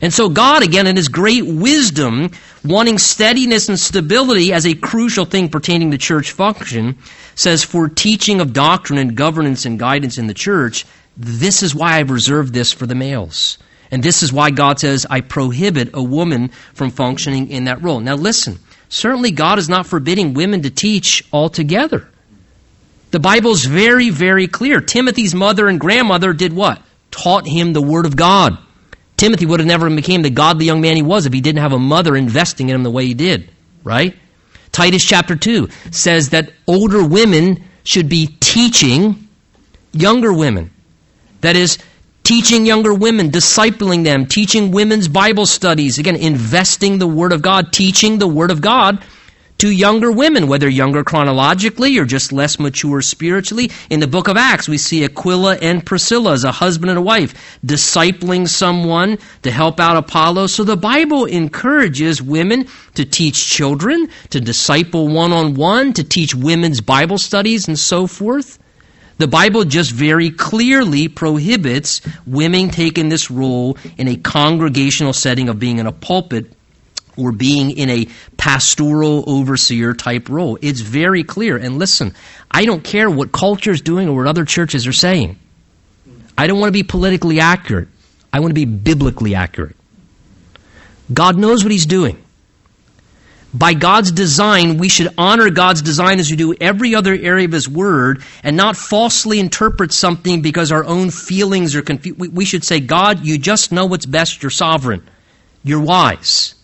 [0.00, 2.30] And so, God, again, in His great wisdom,
[2.64, 6.98] wanting steadiness and stability as a crucial thing pertaining to church function,
[7.34, 11.96] says, For teaching of doctrine and governance and guidance in the church, this is why
[11.96, 13.58] I've reserved this for the males.
[13.90, 18.00] And this is why God says, I prohibit a woman from functioning in that role.
[18.00, 22.08] Now, listen, certainly God is not forbidding women to teach altogether.
[23.10, 24.80] The Bible's very, very clear.
[24.80, 26.82] Timothy's mother and grandmother did what?
[27.10, 28.58] Taught him the Word of God.
[29.16, 31.72] Timothy would have never became the godly young man he was if he didn't have
[31.72, 33.50] a mother investing in him the way he did,
[33.82, 34.16] right?
[34.70, 39.28] Titus chapter 2 says that older women should be teaching
[39.92, 40.70] younger women.
[41.40, 41.78] That is,
[42.22, 47.72] teaching younger women, discipling them, teaching women's Bible studies, again, investing the Word of God,
[47.72, 49.02] teaching the Word of God
[49.58, 53.70] to younger women, whether younger chronologically or just less mature spiritually.
[53.90, 57.02] In the book of Acts, we see Aquila and Priscilla as a husband and a
[57.02, 60.46] wife discipling someone to help out Apollo.
[60.46, 66.34] So the Bible encourages women to teach children, to disciple one on one, to teach
[66.34, 68.58] women's Bible studies, and so forth.
[69.18, 75.58] The Bible just very clearly prohibits women taking this role in a congregational setting of
[75.58, 76.52] being in a pulpit
[77.18, 80.58] or being in a pastoral overseer type role.
[80.62, 81.56] It's very clear.
[81.56, 82.14] And listen,
[82.50, 85.38] I don't care what culture is doing or what other churches are saying.
[86.36, 87.88] I don't want to be politically accurate.
[88.32, 89.76] I want to be biblically accurate.
[91.12, 92.22] God knows what He's doing.
[93.52, 97.52] By God's design, we should honor God's design as we do every other area of
[97.52, 102.20] His Word and not falsely interpret something because our own feelings are confused.
[102.20, 104.42] We should say, God, you just know what's best.
[104.42, 105.08] You're sovereign.
[105.64, 106.54] You're wise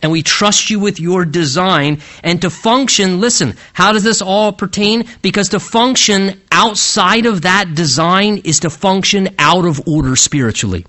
[0.00, 2.00] and we trust you with your design.
[2.22, 5.08] And to function, listen, how does this all pertain?
[5.22, 10.86] Because to function outside of that design is to function out of order spiritually.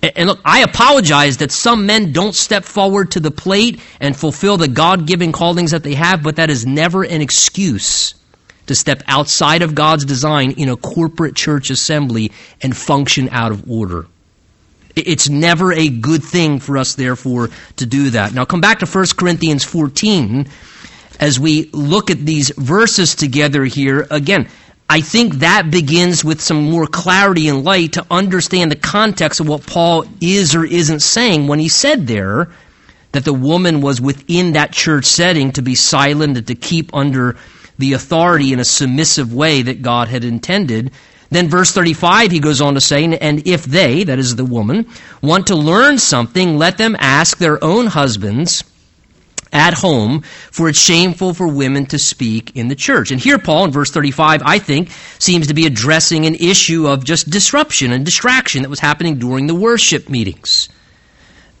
[0.00, 4.56] And look, I apologize that some men don't step forward to the plate and fulfill
[4.56, 8.14] the God given callings that they have, but that is never an excuse
[8.66, 12.30] to step outside of God's design in a corporate church assembly
[12.62, 14.06] and function out of order.
[15.06, 18.34] It's never a good thing for us, therefore, to do that.
[18.34, 20.46] Now, come back to 1 Corinthians 14
[21.20, 24.06] as we look at these verses together here.
[24.10, 24.48] Again,
[24.88, 29.48] I think that begins with some more clarity and light to understand the context of
[29.48, 32.48] what Paul is or isn't saying when he said there
[33.12, 37.36] that the woman was within that church setting to be silent and to keep under
[37.78, 40.90] the authority in a submissive way that God had intended.
[41.30, 44.86] Then, verse 35, he goes on to say, And if they, that is the woman,
[45.22, 48.64] want to learn something, let them ask their own husbands
[49.52, 53.10] at home, for it's shameful for women to speak in the church.
[53.10, 57.04] And here, Paul, in verse 35, I think, seems to be addressing an issue of
[57.04, 60.68] just disruption and distraction that was happening during the worship meetings.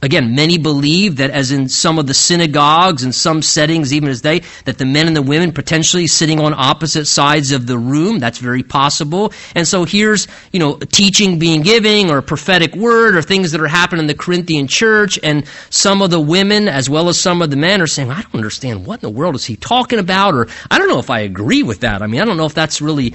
[0.00, 4.22] Again, many believe that, as in some of the synagogues and some settings, even as
[4.22, 8.20] they, that the men and the women potentially sitting on opposite sides of the room.
[8.20, 9.32] That's very possible.
[9.56, 13.60] And so here's, you know, teaching being given or a prophetic word or things that
[13.60, 15.18] are happening in the Corinthian church.
[15.20, 18.22] And some of the women, as well as some of the men, are saying, I
[18.22, 20.34] don't understand what in the world is he talking about?
[20.34, 22.02] Or I don't know if I agree with that.
[22.02, 23.14] I mean, I don't know if that's really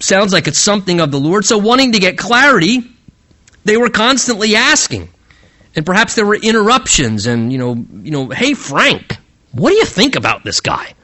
[0.00, 1.44] sounds like it's something of the Lord.
[1.44, 2.82] So wanting to get clarity,
[3.64, 5.10] they were constantly asking.
[5.76, 9.18] And perhaps there were interruptions and, you know, you know, hey, Frank,
[9.52, 10.94] what do you think about this guy?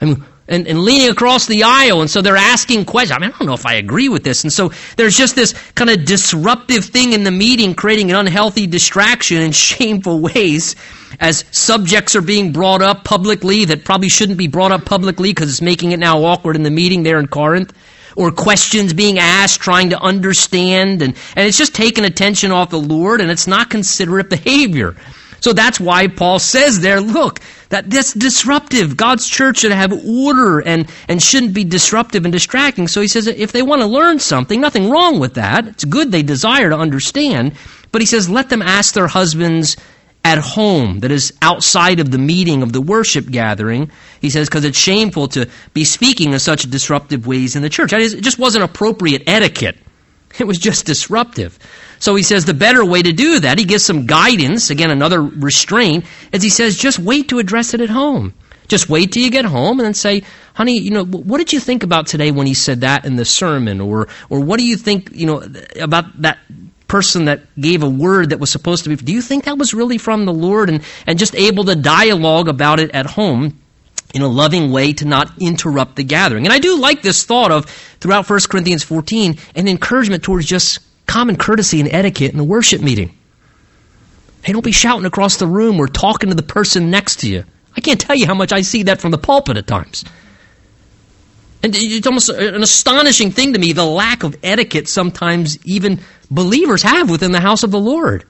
[0.00, 3.16] I mean, and, and leaning across the aisle, and so they're asking questions.
[3.16, 4.42] I mean, I don't know if I agree with this.
[4.42, 8.66] And so there's just this kind of disruptive thing in the meeting, creating an unhealthy
[8.66, 10.74] distraction in shameful ways
[11.20, 15.50] as subjects are being brought up publicly that probably shouldn't be brought up publicly because
[15.50, 17.72] it's making it now awkward in the meeting there in Corinth
[18.16, 22.80] or questions being asked, trying to understand, and, and it's just taking attention off the
[22.80, 24.96] Lord, and it's not considerate behavior.
[25.40, 28.96] So that's why Paul says there, look, that that's disruptive.
[28.96, 32.88] God's church should have order and, and shouldn't be disruptive and distracting.
[32.88, 35.66] So he says if they want to learn something, nothing wrong with that.
[35.66, 37.54] It's good they desire to understand.
[37.90, 39.76] But he says let them ask their husbands
[40.22, 43.90] at home, that is outside of the meeting of the worship gathering.
[44.20, 47.92] He says, because it's shameful to be speaking in such disruptive ways in the church.
[47.92, 49.78] It just wasn't appropriate etiquette.
[50.38, 51.58] It was just disruptive.
[51.98, 55.20] So he says the better way to do that, he gives some guidance, again, another
[55.22, 58.34] restraint, as he says, just wait to address it at home.
[58.68, 60.22] Just wait till you get home and then say,
[60.54, 63.24] honey, you know, what did you think about today when he said that in the
[63.24, 63.80] sermon?
[63.80, 65.42] Or, or what do you think, you know,
[65.80, 66.38] about that
[66.86, 69.74] person that gave a word that was supposed to be, do you think that was
[69.74, 70.68] really from the Lord?
[70.70, 73.59] And, and just able to dialogue about it at home
[74.14, 76.46] in a loving way to not interrupt the gathering.
[76.46, 77.66] And I do like this thought of,
[78.00, 82.80] throughout 1 Corinthians 14, an encouragement towards just common courtesy and etiquette in a worship
[82.80, 83.16] meeting.
[84.42, 87.44] Hey, don't be shouting across the room or talking to the person next to you.
[87.76, 90.04] I can't tell you how much I see that from the pulpit at times.
[91.62, 96.82] And it's almost an astonishing thing to me the lack of etiquette sometimes even believers
[96.82, 98.24] have within the house of the Lord.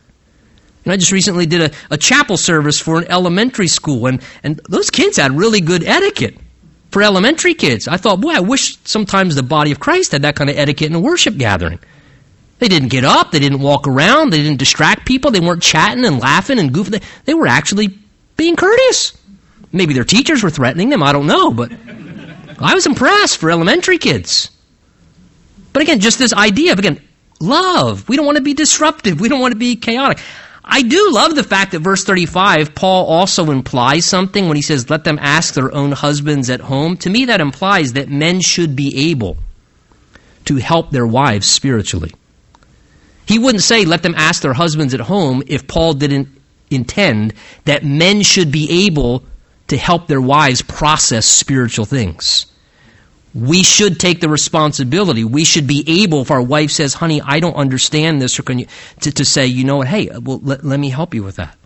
[0.85, 4.61] And I just recently did a, a chapel service for an elementary school, and, and
[4.69, 6.37] those kids had really good etiquette
[6.91, 7.87] for elementary kids.
[7.87, 10.89] I thought, boy, I wish sometimes the body of Christ had that kind of etiquette
[10.89, 11.79] in a worship gathering.
[12.59, 16.05] They didn't get up, they didn't walk around, they didn't distract people, they weren't chatting
[16.05, 16.91] and laughing and goofing.
[16.91, 17.99] They, they were actually
[18.37, 19.17] being courteous.
[19.73, 21.73] Maybe their teachers were threatening them, I don't know, but
[22.59, 24.51] I was impressed for elementary kids.
[25.73, 27.01] But again, just this idea of, again,
[27.41, 28.09] love.
[28.09, 29.21] We don't want to be disruptive.
[29.21, 30.19] We don't want to be chaotic.
[30.73, 34.89] I do love the fact that verse 35, Paul also implies something when he says,
[34.89, 36.97] let them ask their own husbands at home.
[36.99, 39.37] To me, that implies that men should be able
[40.45, 42.13] to help their wives spiritually.
[43.27, 46.29] He wouldn't say, let them ask their husbands at home if Paul didn't
[46.71, 49.25] intend that men should be able
[49.69, 52.47] to help their wives process spiritual things.
[53.35, 55.25] We should take the responsibility.
[55.25, 58.59] We should be able, if our wife says, honey, I don't understand this, or can
[58.59, 58.67] you,
[59.03, 61.57] to, to say, you know what, hey, well, let, let me help you with that.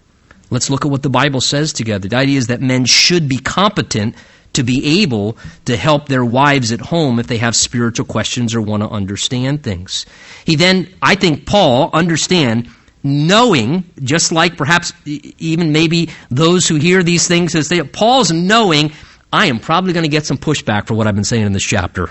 [0.50, 2.06] Let's look at what the Bible says together.
[2.06, 4.14] The idea is that men should be competent
[4.52, 8.60] to be able to help their wives at home if they have spiritual questions or
[8.60, 10.06] want to understand things.
[10.44, 12.68] He then, I think Paul, understand
[13.02, 18.92] knowing, just like perhaps even maybe those who hear these things as they, Paul's knowing,
[19.34, 21.64] I am probably going to get some pushback for what I've been saying in this
[21.64, 22.08] chapter.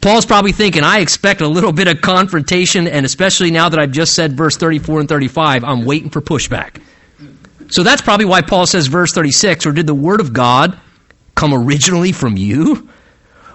[0.00, 3.90] Paul's probably thinking, I expect a little bit of confrontation, and especially now that I've
[3.90, 6.80] just said verse 34 and 35, I'm waiting for pushback.
[7.70, 10.78] So that's probably why Paul says verse 36, or did the word of God
[11.34, 12.88] come originally from you?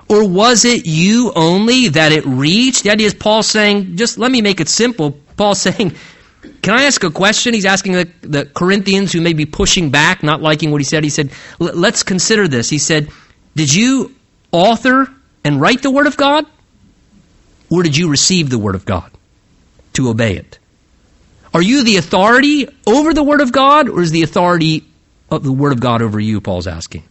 [0.09, 2.83] Or was it you only that it reached?
[2.83, 5.11] The idea is Paul saying, just let me make it simple.
[5.37, 5.95] Paul saying,
[6.61, 7.53] can I ask a question?
[7.53, 11.03] He's asking the, the Corinthians who may be pushing back, not liking what he said.
[11.03, 12.69] He said, let's consider this.
[12.69, 13.09] He said,
[13.55, 14.15] did you
[14.51, 15.07] author
[15.43, 16.45] and write the Word of God?
[17.69, 19.11] Or did you receive the Word of God
[19.93, 20.59] to obey it?
[21.53, 24.85] Are you the authority over the Word of God, or is the authority
[25.31, 27.03] of the Word of God over you, Paul's asking?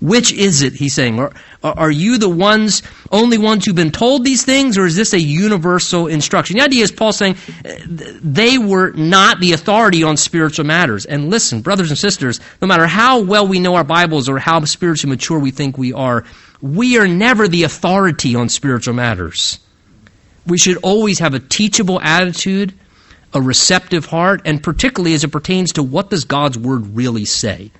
[0.00, 1.18] Which is it, he's saying?
[1.18, 1.32] Are,
[1.62, 5.20] are you the ones, only ones who've been told these things, or is this a
[5.20, 6.58] universal instruction?
[6.58, 7.70] The idea is Paul saying uh,
[8.22, 11.06] they were not the authority on spiritual matters.
[11.06, 14.62] And listen, brothers and sisters, no matter how well we know our Bibles or how
[14.64, 16.24] spiritually mature we think we are,
[16.60, 19.58] we are never the authority on spiritual matters.
[20.46, 22.74] We should always have a teachable attitude,
[23.32, 27.70] a receptive heart, and particularly as it pertains to what does God's Word really say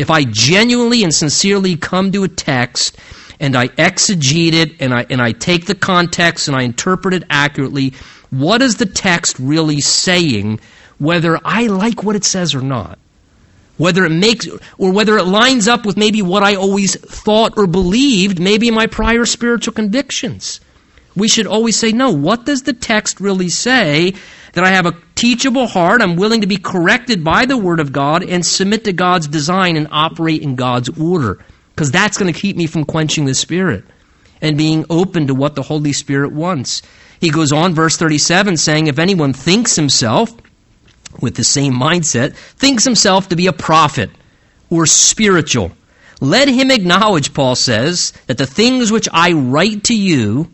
[0.00, 2.96] if I genuinely and sincerely come to a text
[3.38, 7.24] and I exegete it and I, and I take the context and I interpret it
[7.28, 7.92] accurately,
[8.30, 10.58] what is the text really saying,
[10.96, 12.98] whether I like what it says or not?
[13.76, 14.48] Whether it makes,
[14.78, 18.86] or whether it lines up with maybe what I always thought or believed, maybe my
[18.86, 20.62] prior spiritual convictions.
[21.14, 24.14] We should always say, no, what does the text really say?
[24.52, 27.92] that I have a teachable heart, I'm willing to be corrected by the Word of
[27.92, 31.44] God and submit to God's design and operate in God's order.
[31.74, 33.84] Because that's going to keep me from quenching the Spirit
[34.40, 36.80] and being open to what the Holy Spirit wants.
[37.20, 40.34] He goes on, verse 37, saying, If anyone thinks himself,
[41.20, 44.08] with the same mindset, thinks himself to be a prophet
[44.70, 45.72] or spiritual,
[46.20, 50.50] let him acknowledge, Paul says, that the things which I write to you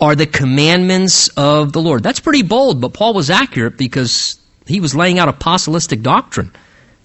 [0.00, 2.02] are the commandments of the Lord.
[2.02, 6.52] That's pretty bold, but Paul was accurate because he was laying out apostolistic doctrine.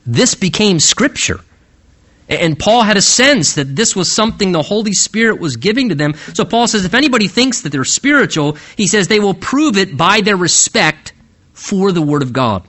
[0.05, 1.41] This became Scripture.
[2.27, 5.95] And Paul had a sense that this was something the Holy Spirit was giving to
[5.95, 6.15] them.
[6.33, 9.95] So Paul says if anybody thinks that they're spiritual, he says they will prove it
[9.95, 11.13] by their respect
[11.53, 12.67] for the Word of God.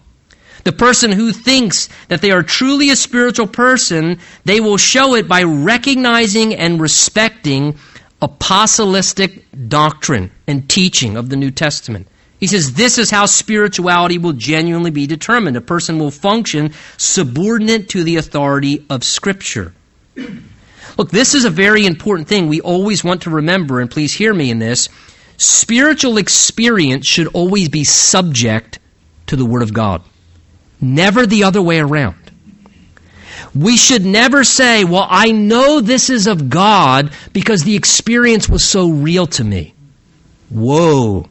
[0.65, 5.29] The person who thinks that they are truly a spiritual person, they will show it
[5.29, 7.79] by recognizing and respecting
[8.21, 12.09] apostolistic doctrine and teaching of the New Testament.
[12.39, 15.57] He says this is how spirituality will genuinely be determined.
[15.57, 19.73] A person will function subordinate to the authority of Scripture.
[20.99, 24.33] Look, this is a very important thing we always want to remember, and please hear
[24.33, 24.89] me in this.
[25.37, 28.79] Spiritual experience should always be subject
[29.27, 30.03] to the Word of God,
[30.81, 32.26] never the other way around.
[33.57, 38.63] We should never say, Well, I know this is of God because the experience was
[38.63, 39.73] so real to me.
[40.51, 41.27] Whoa.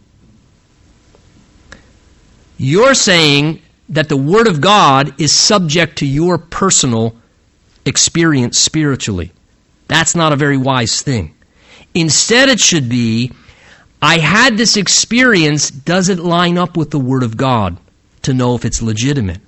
[2.57, 7.15] You're saying that the Word of God is subject to your personal
[7.85, 9.31] experience spiritually.
[9.87, 11.35] That's not a very wise thing.
[11.93, 13.31] Instead, it should be
[14.01, 15.69] I had this experience.
[15.69, 17.77] Does it line up with the Word of God
[18.23, 19.41] to know if it's legitimate?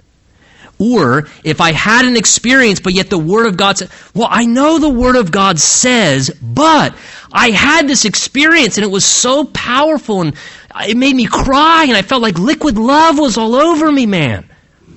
[0.80, 4.45] Or if I had an experience, but yet the Word of God said, well, I
[4.45, 6.93] know the Word of God says, but
[7.32, 10.36] I had this experience and it was so powerful and
[10.82, 14.47] it made me cry and I felt like liquid love was all over me, man.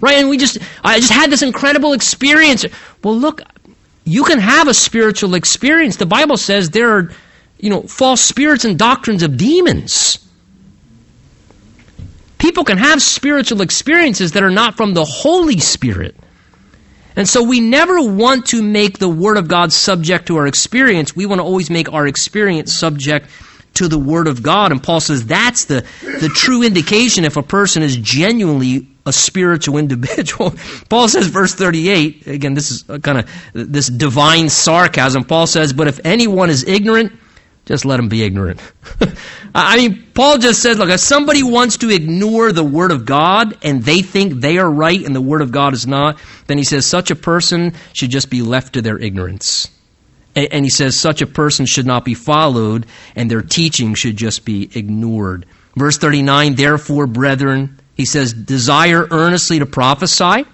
[0.01, 0.17] Right?
[0.17, 2.65] And we just, I just had this incredible experience.
[3.03, 3.43] Well, look,
[4.05, 5.97] you can have a spiritual experience.
[5.97, 7.13] The Bible says there are,
[7.59, 10.20] you know, false spirits and doctrines of demons.
[12.51, 16.17] People can have spiritual experiences that are not from the Holy Spirit.
[17.15, 21.15] And so we never want to make the Word of God subject to our experience.
[21.15, 23.31] We want to always make our experience subject
[23.75, 24.73] to the Word of God.
[24.73, 29.77] And Paul says that's the, the true indication if a person is genuinely a spiritual
[29.77, 30.53] individual.
[30.89, 35.23] Paul says, verse 38, again, this is kind of this divine sarcasm.
[35.23, 37.13] Paul says, But if anyone is ignorant,
[37.67, 38.61] just let them be ignorant.
[39.55, 43.57] I mean, Paul just says, look, if somebody wants to ignore the Word of God
[43.63, 46.65] and they think they are right and the Word of God is not, then he
[46.65, 49.69] says such a person should just be left to their ignorance.
[50.35, 52.87] And he says such a person should not be followed
[53.17, 55.47] and their teaching should just be ignored.
[55.77, 60.45] Verse 39, therefore, brethren, he says, desire earnestly to prophesy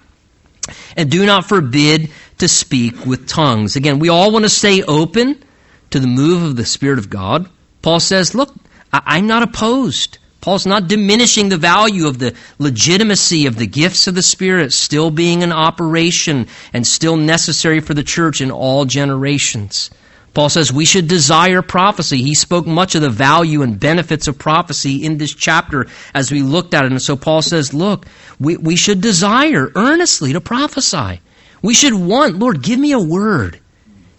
[0.95, 3.75] and do not forbid to speak with tongues.
[3.75, 5.43] Again, we all want to stay open
[5.91, 7.49] to the move of the Spirit of God.
[7.81, 8.53] Paul says, look,
[8.91, 10.17] I'm not opposed.
[10.41, 15.11] Paul's not diminishing the value of the legitimacy of the gifts of the Spirit still
[15.11, 19.89] being in operation and still necessary for the church in all generations.
[20.33, 22.21] Paul says we should desire prophecy.
[22.21, 26.43] He spoke much of the value and benefits of prophecy in this chapter as we
[26.43, 26.91] looked at it.
[26.91, 28.05] And so Paul says, look,
[28.39, 31.21] we, we should desire earnestly to prophesy.
[31.61, 33.59] We should want, Lord, give me a word.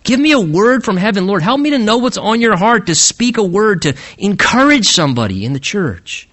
[0.09, 1.43] Give me a word from heaven, Lord.
[1.43, 5.45] Help me to know what's on your heart, to speak a word, to encourage somebody
[5.45, 6.27] in the church,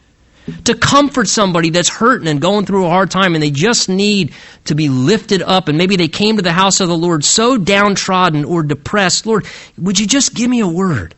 [0.64, 4.32] to comfort somebody that's hurting and going through a hard time and they just need
[4.64, 5.68] to be lifted up.
[5.68, 9.26] And maybe they came to the house of the Lord so downtrodden or depressed.
[9.26, 9.46] Lord,
[9.78, 11.14] would you just give me a word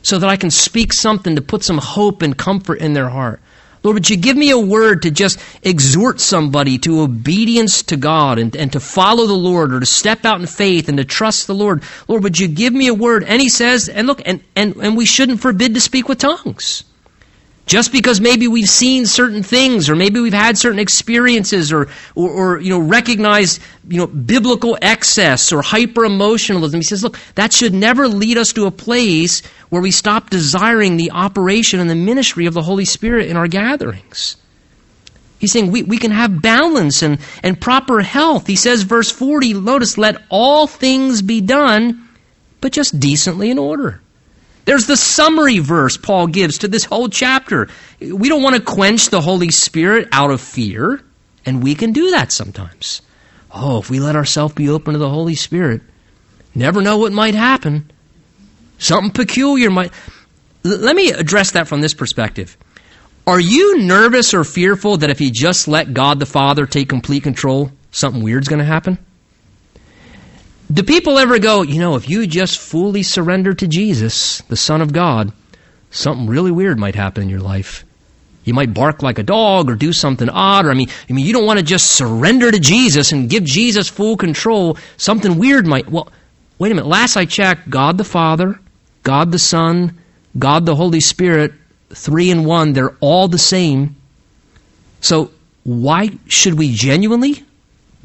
[0.00, 3.42] so that I can speak something to put some hope and comfort in their heart?
[3.82, 8.38] Lord, would you give me a word to just exhort somebody to obedience to God
[8.38, 11.46] and, and to follow the Lord or to step out in faith and to trust
[11.46, 11.82] the Lord?
[12.08, 13.24] Lord, would you give me a word?
[13.24, 16.84] And he says, and look, and, and, and we shouldn't forbid to speak with tongues.
[17.68, 22.30] Just because maybe we've seen certain things or maybe we've had certain experiences or, or,
[22.30, 26.80] or you know, recognize, you know, biblical excess or hyper emotionalism.
[26.80, 30.96] He says, look, that should never lead us to a place where we stop desiring
[30.96, 34.36] the operation and the ministry of the Holy Spirit in our gatherings.
[35.38, 38.46] He's saying we, we can have balance and, and proper health.
[38.46, 42.08] He says, verse 40, notice, let all things be done,
[42.62, 44.00] but just decently in order.
[44.68, 47.68] There's the summary verse Paul gives to this whole chapter.
[48.02, 51.02] We don't want to quench the Holy Spirit out of fear,
[51.46, 53.00] and we can do that sometimes.
[53.50, 55.80] Oh, if we let ourselves be open to the Holy Spirit,
[56.54, 57.90] never know what might happen.
[58.76, 59.90] Something peculiar might.
[60.64, 62.54] Let me address that from this perspective.
[63.26, 67.22] Are you nervous or fearful that if you just let God the Father take complete
[67.22, 68.98] control, something weird's going to happen?
[70.70, 74.82] Do people ever go, you know, if you just fully surrender to Jesus, the Son
[74.82, 75.32] of God,
[75.90, 77.84] something really weird might happen in your life?
[78.44, 81.26] You might bark like a dog or do something odd, or I mean, I mean,
[81.26, 84.78] you don't want to just surrender to Jesus and give Jesus full control.
[84.96, 85.88] Something weird might.
[85.88, 86.10] Well,
[86.58, 86.88] wait a minute.
[86.88, 88.58] Last I checked, God the Father,
[89.02, 89.98] God the Son,
[90.38, 91.52] God the Holy Spirit,
[91.90, 93.96] three in one, they're all the same.
[95.00, 95.30] So
[95.64, 97.44] why should we genuinely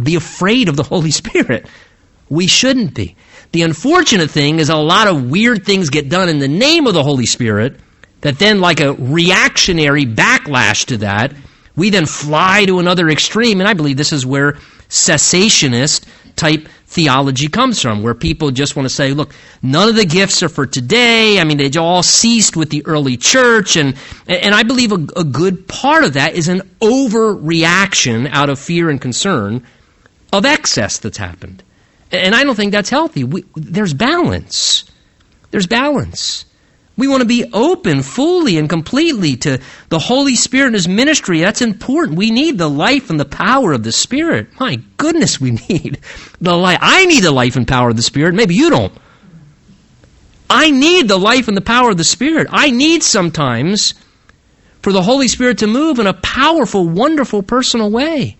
[0.01, 1.67] be afraid of the Holy Spirit?
[2.33, 3.15] We shouldn't be.
[3.51, 6.95] The unfortunate thing is a lot of weird things get done in the name of
[6.95, 7.79] the Holy Spirit
[8.21, 11.31] that then, like a reactionary backlash to that,
[11.75, 13.59] we then fly to another extreme.
[13.59, 14.53] And I believe this is where
[14.89, 20.05] cessationist type theology comes from, where people just want to say, look, none of the
[20.05, 21.39] gifts are for today.
[21.39, 23.75] I mean, they all ceased with the early church.
[23.75, 23.95] And,
[24.27, 28.89] and I believe a, a good part of that is an overreaction out of fear
[28.89, 29.63] and concern
[30.31, 31.61] of excess that's happened.
[32.13, 33.23] And I don't think that's healthy.
[33.23, 34.85] We, there's balance.
[35.49, 36.45] There's balance.
[36.95, 39.59] We want to be open fully and completely to
[39.89, 41.41] the Holy Spirit and His ministry.
[41.41, 42.19] That's important.
[42.19, 44.47] We need the life and the power of the Spirit.
[44.59, 45.99] My goodness, we need
[46.39, 46.77] the life.
[46.81, 48.35] I need the life and power of the Spirit.
[48.35, 48.93] Maybe you don't.
[50.47, 52.47] I need the life and the power of the Spirit.
[52.51, 53.95] I need sometimes
[54.83, 58.37] for the Holy Spirit to move in a powerful, wonderful, personal way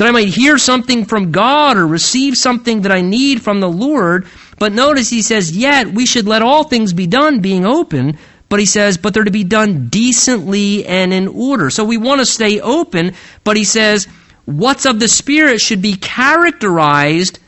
[0.00, 3.68] that I might hear something from God or receive something that I need from the
[3.68, 4.26] Lord.
[4.58, 8.16] But notice he says, yet we should let all things be done, being open.
[8.48, 11.68] But he says, but they're to be done decently and in order.
[11.68, 13.12] So we want to stay open,
[13.44, 14.08] but he says,
[14.46, 17.38] what's of the Spirit should be characterized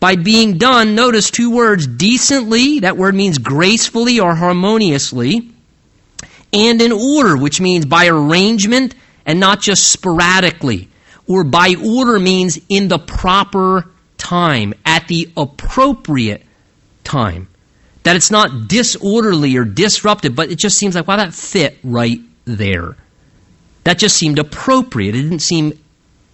[0.00, 5.50] by being done, notice two words, decently, that word means gracefully or harmoniously,
[6.50, 8.94] and in order, which means by arrangement
[9.26, 10.88] and not just sporadically
[11.30, 16.42] or by order means in the proper time, at the appropriate
[17.04, 17.46] time.
[18.02, 22.18] That it's not disorderly or disruptive, but it just seems like, wow, that fit right
[22.46, 22.96] there.
[23.84, 25.14] That just seemed appropriate.
[25.14, 25.78] It didn't seem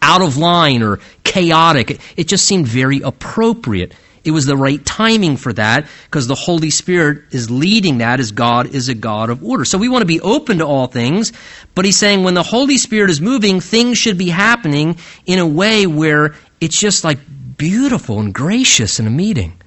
[0.00, 2.00] out of line or chaotic.
[2.16, 3.92] It just seemed very appropriate
[4.26, 8.32] It was the right timing for that because the Holy Spirit is leading that as
[8.32, 9.64] God is a God of order.
[9.64, 11.32] So we want to be open to all things,
[11.74, 15.46] but he's saying when the Holy Spirit is moving, things should be happening in a
[15.46, 17.18] way where it's just like
[17.56, 19.60] beautiful and gracious in a meeting.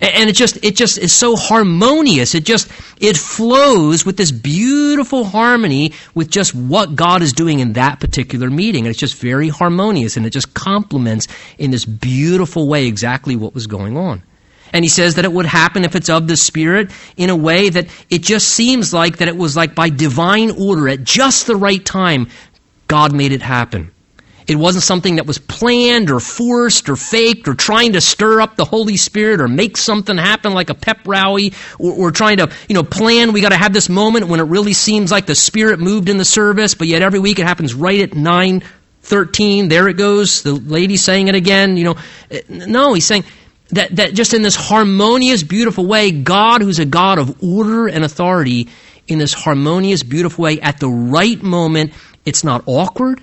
[0.00, 2.34] And it just it just is so harmonious.
[2.34, 2.70] It just
[3.00, 8.50] it flows with this beautiful harmony with just what God is doing in that particular
[8.50, 8.84] meeting.
[8.84, 11.28] And it's just very harmonious and it just complements
[11.58, 14.22] in this beautiful way exactly what was going on.
[14.74, 17.68] And he says that it would happen if it's of the Spirit in a way
[17.68, 21.54] that it just seems like that it was like by divine order at just the
[21.54, 22.28] right time,
[22.88, 23.93] God made it happen.
[24.46, 28.56] It wasn't something that was planned or forced or faked or trying to stir up
[28.56, 32.50] the Holy Spirit or make something happen like a pep rally or, or trying to,
[32.68, 33.32] you know, plan.
[33.32, 36.18] We got to have this moment when it really seems like the Spirit moved in
[36.18, 38.62] the service, but yet every week it happens right at 9
[39.04, 39.68] 13.
[39.68, 40.42] There it goes.
[40.42, 41.76] The lady saying it again.
[41.76, 41.96] You know,
[42.30, 43.24] eh, no, he's saying
[43.70, 48.04] that, that just in this harmonious, beautiful way, God, who's a God of order and
[48.04, 48.68] authority,
[49.06, 51.92] in this harmonious, beautiful way, at the right moment,
[52.24, 53.22] it's not awkward.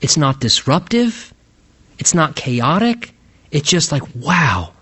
[0.00, 1.32] It's not disruptive.
[1.98, 3.12] It's not chaotic.
[3.50, 4.72] It's just like, wow.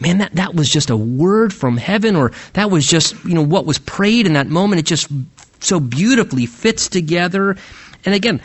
[0.00, 3.42] Man, that, that was just a word from heaven, or that was just, you know,
[3.42, 4.80] what was prayed in that moment.
[4.80, 5.10] It just
[5.60, 7.56] so beautifully fits together.
[8.06, 8.40] And again,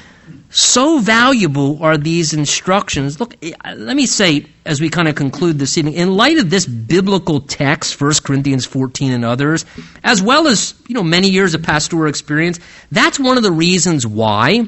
[0.50, 3.20] so valuable are these instructions.
[3.20, 6.66] Look, let me say, as we kind of conclude this evening, in light of this
[6.66, 9.66] biblical text, 1 Corinthians 14 and others,
[10.04, 12.60] as well as, you know, many years of pastoral experience,
[12.92, 14.68] that's one of the reasons why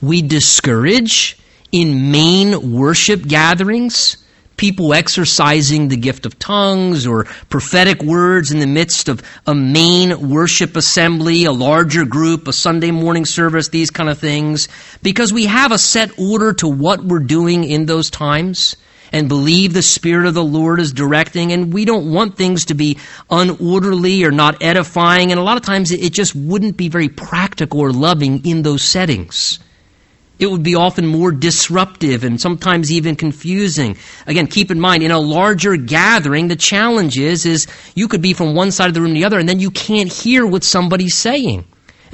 [0.00, 1.38] we discourage
[1.72, 4.18] in main worship gatherings
[4.56, 10.30] people exercising the gift of tongues or prophetic words in the midst of a main
[10.30, 14.68] worship assembly, a larger group, a Sunday morning service, these kind of things,
[15.02, 18.76] because we have a set order to what we're doing in those times
[19.14, 22.74] and believe the Spirit of the Lord is directing, and we don't want things to
[22.74, 22.98] be
[23.30, 27.78] unorderly or not edifying, and a lot of times it just wouldn't be very practical
[27.78, 29.60] or loving in those settings.
[30.40, 33.96] It would be often more disruptive and sometimes even confusing.
[34.26, 38.32] Again, keep in mind, in a larger gathering, the challenge is, is you could be
[38.32, 40.64] from one side of the room to the other and then you can't hear what
[40.64, 41.64] somebody's saying.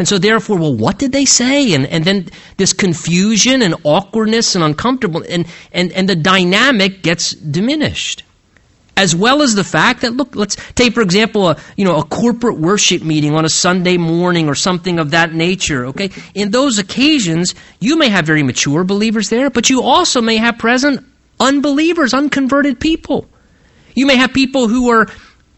[0.00, 1.74] And so therefore, well, what did they say?
[1.74, 7.32] And, and then this confusion and awkwardness and uncomfortable and, and, and the dynamic gets
[7.32, 8.22] diminished.
[8.96, 12.02] As well as the fact that look let's take for example a you know a
[12.02, 16.08] corporate worship meeting on a Sunday morning or something of that nature okay?
[16.34, 20.56] In those occasions you may have very mature believers there but you also may have
[20.56, 21.06] present
[21.38, 23.28] unbelievers unconverted people.
[23.94, 25.08] You may have people who are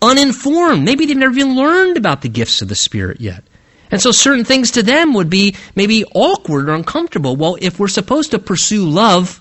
[0.03, 0.85] uninformed.
[0.85, 3.45] Maybe they've never even learned about the gifts of the spirit yet
[3.93, 7.87] and so certain things to them would be maybe awkward or uncomfortable well if we're
[7.87, 9.41] supposed to pursue love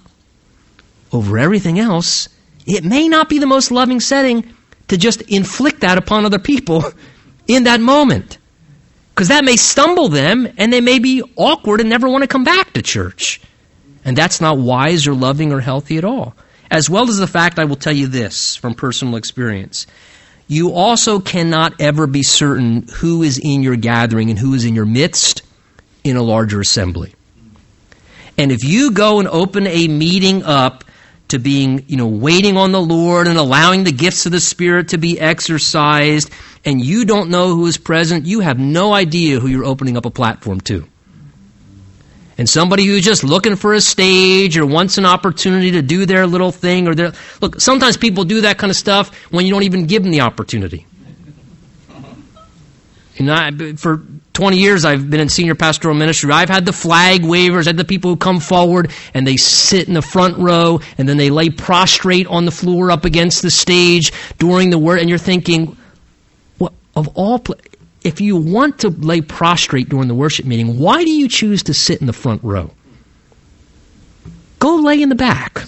[1.11, 2.29] over everything else
[2.65, 4.53] it may not be the most loving setting
[4.87, 6.83] to just inflict that upon other people
[7.47, 8.37] in that moment.
[9.09, 12.43] Because that may stumble them and they may be awkward and never want to come
[12.43, 13.41] back to church.
[14.03, 16.33] And that's not wise or loving or healthy at all.
[16.69, 19.85] As well as the fact, I will tell you this from personal experience.
[20.51, 24.75] You also cannot ever be certain who is in your gathering and who is in
[24.75, 25.43] your midst
[26.03, 27.13] in a larger assembly.
[28.37, 30.83] And if you go and open a meeting up
[31.29, 34.89] to being, you know, waiting on the Lord and allowing the gifts of the Spirit
[34.89, 36.29] to be exercised,
[36.65, 40.05] and you don't know who is present, you have no idea who you're opening up
[40.05, 40.85] a platform to.
[42.37, 46.25] And somebody who's just looking for a stage or wants an opportunity to do their
[46.25, 49.63] little thing or their look, sometimes people do that kind of stuff when you don't
[49.63, 50.85] even give them the opportunity.
[53.15, 54.01] You know, for
[54.33, 56.31] 20 years I've been in senior pastoral ministry.
[56.31, 59.87] I've had the flag wavers, I've had the people who come forward and they sit
[59.87, 63.51] in the front row and then they lay prostrate on the floor up against the
[63.51, 64.99] stage during the word.
[64.99, 65.77] And you're thinking,
[66.57, 67.57] well, of all, pl-
[68.03, 71.73] if you want to lay prostrate during the worship meeting, why do you choose to
[71.73, 72.71] sit in the front row?
[74.59, 75.63] Go lay in the back,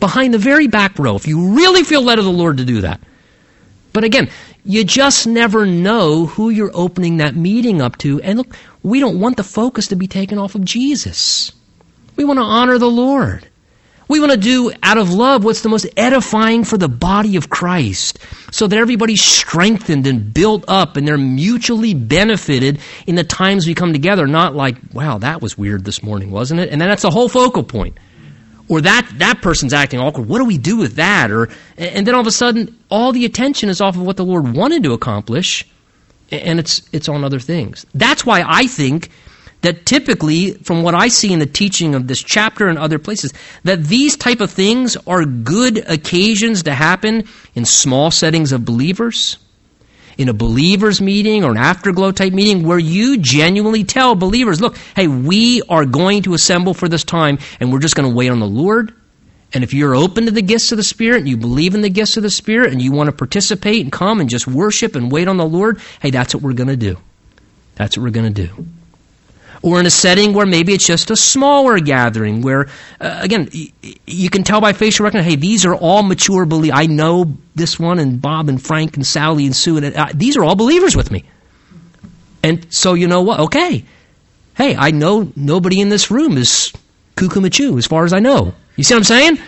[0.00, 2.80] behind the very back row, if you really feel led of the Lord to do
[2.82, 3.00] that.
[3.92, 4.28] But again,
[4.64, 8.20] you just never know who you're opening that meeting up to.
[8.22, 11.52] And look, we don't want the focus to be taken off of Jesus.
[12.16, 13.48] We want to honor the Lord.
[14.08, 17.48] We want to do out of love what's the most edifying for the body of
[17.48, 18.18] Christ
[18.50, 23.74] so that everybody's strengthened and built up and they're mutually benefited in the times we
[23.74, 26.68] come together, not like, wow, that was weird this morning, wasn't it?
[26.70, 27.98] And then that's the whole focal point
[28.68, 30.28] or that that person's acting awkward.
[30.28, 31.30] What do we do with that?
[31.30, 34.24] Or and then all of a sudden, all the attention is off of what the
[34.24, 35.66] Lord wanted to accomplish,
[36.30, 37.84] and it's it's on other things.
[37.94, 39.10] That's why I think
[39.64, 43.32] that typically, from what I see in the teaching of this chapter and other places,
[43.64, 49.38] that these type of things are good occasions to happen in small settings of believers,
[50.18, 54.76] in a believers meeting or an afterglow type meeting where you genuinely tell believers, look,
[54.94, 58.28] hey, we are going to assemble for this time and we're just going to wait
[58.28, 58.92] on the Lord.
[59.54, 61.88] And if you're open to the gifts of the Spirit and you believe in the
[61.88, 65.10] gifts of the Spirit and you want to participate and come and just worship and
[65.10, 66.98] wait on the Lord, hey, that's what we're going to do.
[67.76, 68.66] That's what we're going to do
[69.64, 72.68] or in a setting where maybe it's just a smaller gathering where,
[73.00, 73.72] uh, again, y-
[74.06, 76.78] you can tell by facial recognition, hey, these are all mature believers.
[76.78, 80.36] I know this one and Bob and Frank and Sally and Sue, and uh, these
[80.36, 81.24] are all believers with me.
[82.42, 83.40] And so you know what?
[83.40, 83.84] Okay.
[84.54, 86.70] Hey, I know nobody in this room is
[87.16, 88.52] cuckoo machu as far as I know.
[88.76, 89.38] You see what I'm saying?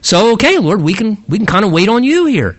[0.00, 2.56] So okay, Lord, we can we can kind of wait on you here.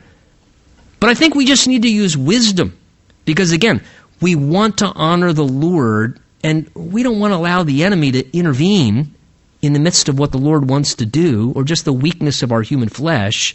[0.99, 2.77] But I think we just need to use wisdom
[3.25, 3.81] because again,
[4.21, 8.37] we want to honor the Lord and we don't want to allow the enemy to
[8.37, 9.13] intervene
[9.61, 12.53] in the midst of what the Lord wants to do, or just the weakness of
[12.53, 13.53] our human flesh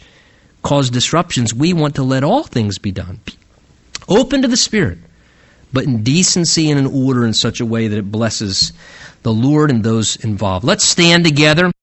[0.61, 1.55] cause disruptions.
[1.55, 3.19] We want to let all things be done.
[4.07, 4.99] Open to the Spirit,
[5.73, 8.73] but in decency and in order in such a way that it blesses
[9.23, 10.63] the Lord and those involved.
[10.63, 11.73] Let's stand together.